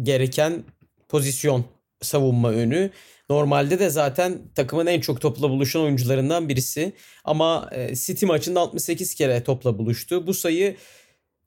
[0.02, 0.64] gereken
[1.08, 1.64] pozisyon
[2.02, 2.90] savunma önü.
[3.30, 6.92] Normalde de zaten takımın en çok topla buluşan oyuncularından birisi.
[7.24, 10.26] Ama e, City maçında 68 kere topla buluştu.
[10.26, 10.76] Bu sayı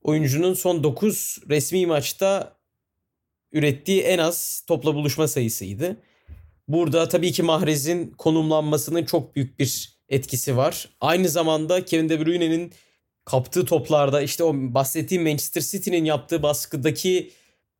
[0.05, 2.57] oyuncunun son 9 resmi maçta
[3.51, 5.97] ürettiği en az topla buluşma sayısıydı.
[6.67, 10.89] Burada tabii ki Mahrez'in konumlanmasının çok büyük bir etkisi var.
[11.01, 12.73] Aynı zamanda Kevin De Bruyne'nin
[13.25, 17.31] kaptığı toplarda işte o bahsettiğim Manchester City'nin yaptığı baskıdaki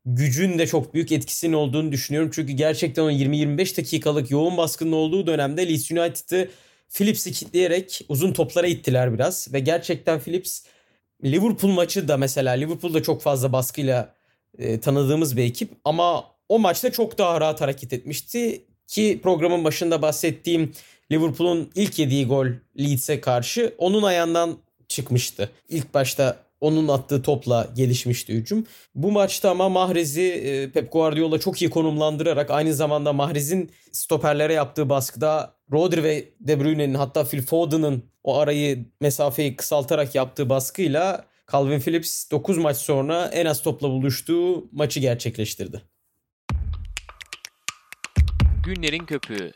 [0.05, 2.31] gücün de çok büyük etkisinin olduğunu düşünüyorum.
[2.33, 6.49] Çünkü gerçekten o 20-25 dakikalık yoğun baskının olduğu dönemde Leeds United'ı
[6.89, 9.53] Phillips'i kitleyerek uzun toplara ittiler biraz.
[9.53, 10.63] Ve gerçekten Phillips
[11.23, 14.15] Liverpool maçı da mesela Liverpool'da çok fazla baskıyla
[14.57, 15.71] e, tanıdığımız bir ekip.
[15.85, 18.61] Ama o maçta çok daha rahat hareket etmişti.
[18.87, 20.71] Ki programın başında bahsettiğim
[21.11, 22.47] Liverpool'un ilk yediği gol
[22.79, 24.57] Leeds'e karşı onun ayağından
[24.87, 25.49] çıkmıştı.
[25.69, 28.65] İlk başta onun attığı topla gelişmişti hücum.
[28.95, 34.89] Bu maçta ama Mahrez'i e, Pep Guardiola çok iyi konumlandırarak aynı zamanda Mahrez'in stoperlere yaptığı
[34.89, 41.79] baskıda Rodri ve De Bruyne'nin hatta Phil Foden'ın o arayı mesafeyi kısaltarak yaptığı baskıyla Calvin
[41.79, 45.81] Phillips 9 maç sonra en az topla buluştuğu maçı gerçekleştirdi.
[48.65, 49.51] Günlerin köpüğü.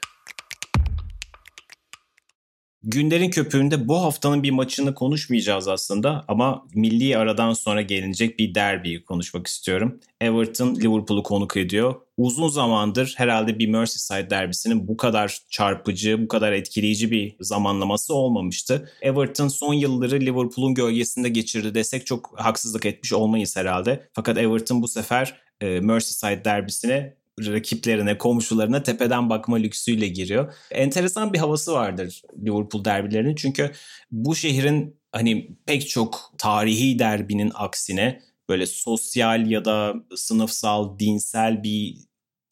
[2.84, 9.04] Günlerin köpüğünde bu haftanın bir maçını konuşmayacağız aslında ama milli aradan sonra gelinecek bir derbiyi
[9.04, 10.00] konuşmak istiyorum.
[10.22, 11.96] Everton Liverpool'u konuk ediyor.
[12.18, 18.92] Uzun zamandır herhalde bir Merseyside derbisinin bu kadar çarpıcı, bu kadar etkileyici bir zamanlaması olmamıştı.
[19.02, 24.10] Everton son yılları Liverpool'un gölgesinde geçirdi desek çok haksızlık etmiş olmayız herhalde.
[24.14, 30.54] Fakat Everton bu sefer e, Merseyside derbisine rakiplerine, komşularına tepeden bakma lüksüyle giriyor.
[30.72, 33.36] Enteresan bir havası vardır Liverpool derbilerinin.
[33.36, 33.72] Çünkü
[34.12, 41.96] bu şehrin hani pek çok tarihi derbinin aksine böyle sosyal ya da sınıfsal, dinsel bir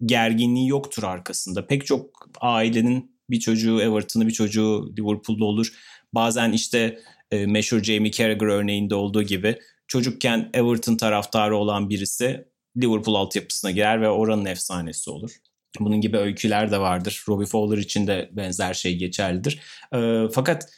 [0.05, 1.67] gerginliği yoktur arkasında.
[1.67, 5.73] Pek çok ailenin bir çocuğu Everton'ı bir çocuğu Liverpool'da olur.
[6.13, 6.99] Bazen işte
[7.31, 12.47] e, meşhur Jamie Carragher örneğinde olduğu gibi çocukken Everton taraftarı olan birisi
[12.77, 15.31] Liverpool altyapısına girer ve oranın efsanesi olur.
[15.79, 17.23] Bunun gibi öyküler de vardır.
[17.27, 19.59] Robbie Fowler için de benzer şey geçerlidir.
[19.93, 20.69] E, fakat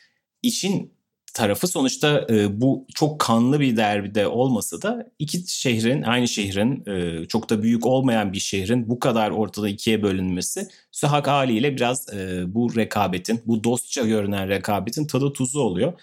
[0.43, 0.93] işin
[1.33, 7.25] tarafı sonuçta e, bu çok kanlı bir derbide olmasa da iki şehrin, aynı şehrin, e,
[7.27, 12.43] çok da büyük olmayan bir şehrin bu kadar ortada ikiye bölünmesi sühak haliyle biraz e,
[12.47, 15.93] bu rekabetin, bu dostça görünen rekabetin tadı tuzu oluyor.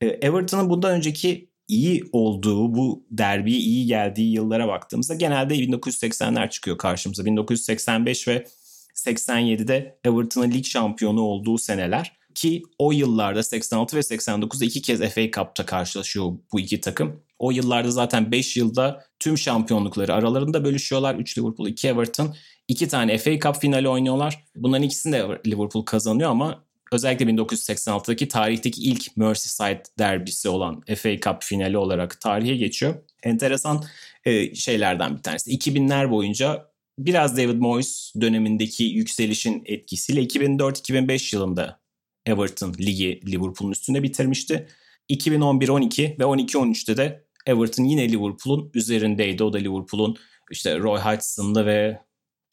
[0.00, 6.78] E, Everton'ın bundan önceki iyi olduğu, bu derbi iyi geldiği yıllara baktığımızda genelde 1980'ler çıkıyor
[6.78, 7.24] karşımıza.
[7.24, 8.46] 1985 ve
[8.94, 15.30] 87'de Everton'ın lig şampiyonu olduğu seneler ki o yıllarda 86 ve 89'da iki kez FA
[15.30, 17.20] Cup'ta karşılaşıyor bu iki takım.
[17.38, 21.14] O yıllarda zaten 5 yılda tüm şampiyonlukları aralarında bölüşüyorlar.
[21.14, 22.34] 3 Liverpool, 2 Everton.
[22.68, 24.44] 2 tane FA Cup finali oynuyorlar.
[24.56, 31.42] Bunların ikisini de Liverpool kazanıyor ama özellikle 1986'daki tarihteki ilk Merseyside derbisi olan FA Cup
[31.42, 32.94] finali olarak tarihe geçiyor.
[33.22, 33.84] Enteresan
[34.24, 35.50] e, şeylerden bir tanesi.
[35.50, 41.80] 2000'ler boyunca biraz David Moyes dönemindeki yükselişin etkisiyle 2004-2005 yılında
[42.26, 44.68] Everton ligi Liverpool'un üstünde bitirmişti.
[45.10, 49.44] 2011-12 ve 12-13'te de Everton yine Liverpool'un üzerindeydi.
[49.44, 50.16] O da Liverpool'un
[50.50, 52.00] işte Roy Hodgson'lı ve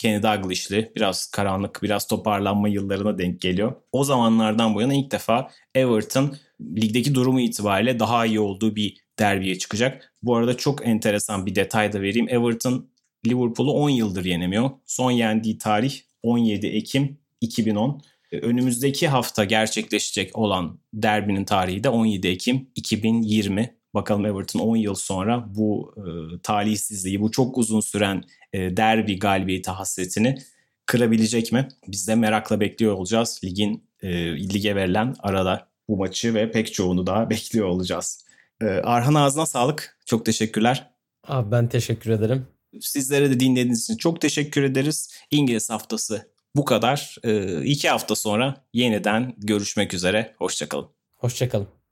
[0.04, 3.76] Kenny Dalglish'li biraz karanlık, biraz toparlanma yıllarına denk geliyor.
[3.91, 9.58] O zamanlardan bu yana ilk defa Everton ligdeki durumu itibariyle daha iyi olduğu bir derbiye
[9.58, 10.14] çıkacak.
[10.24, 12.30] Bu arada çok enteresan bir detay da vereyim.
[12.30, 12.89] Everton
[13.28, 14.70] Liverpool'u 10 yıldır yenemiyor.
[14.86, 18.01] Son yendiği tarih 17 Ekim 2010.
[18.32, 23.76] Önümüzdeki hafta gerçekleşecek olan derbinin tarihi de 17 Ekim 2020.
[23.94, 26.02] Bakalım Everton 10 yıl sonra bu e,
[26.44, 28.24] talihsizliği, bu çok uzun süren
[28.54, 30.38] e, derbi galibiyeti hasretini
[30.86, 31.68] kırabilecek mi?
[31.88, 33.41] Biz de merakla bekliyor olacağız.
[33.44, 34.10] Ligin e,
[34.54, 38.26] lige verilen arada bu maçı ve pek çoğunu daha bekliyor olacağız.
[38.62, 39.98] E, Arhan ağzına sağlık.
[40.06, 40.89] Çok teşekkürler.
[41.28, 42.48] Abi ben teşekkür ederim.
[42.82, 45.10] Sizlere de dinlediğiniz için çok teşekkür ederiz.
[45.32, 47.18] İngiliz haftası bu kadar.
[47.24, 50.36] E, iki hafta sonra yeniden görüşmek üzere.
[50.38, 50.88] Hoşçakalın.
[51.16, 51.82] Hoşçakalın.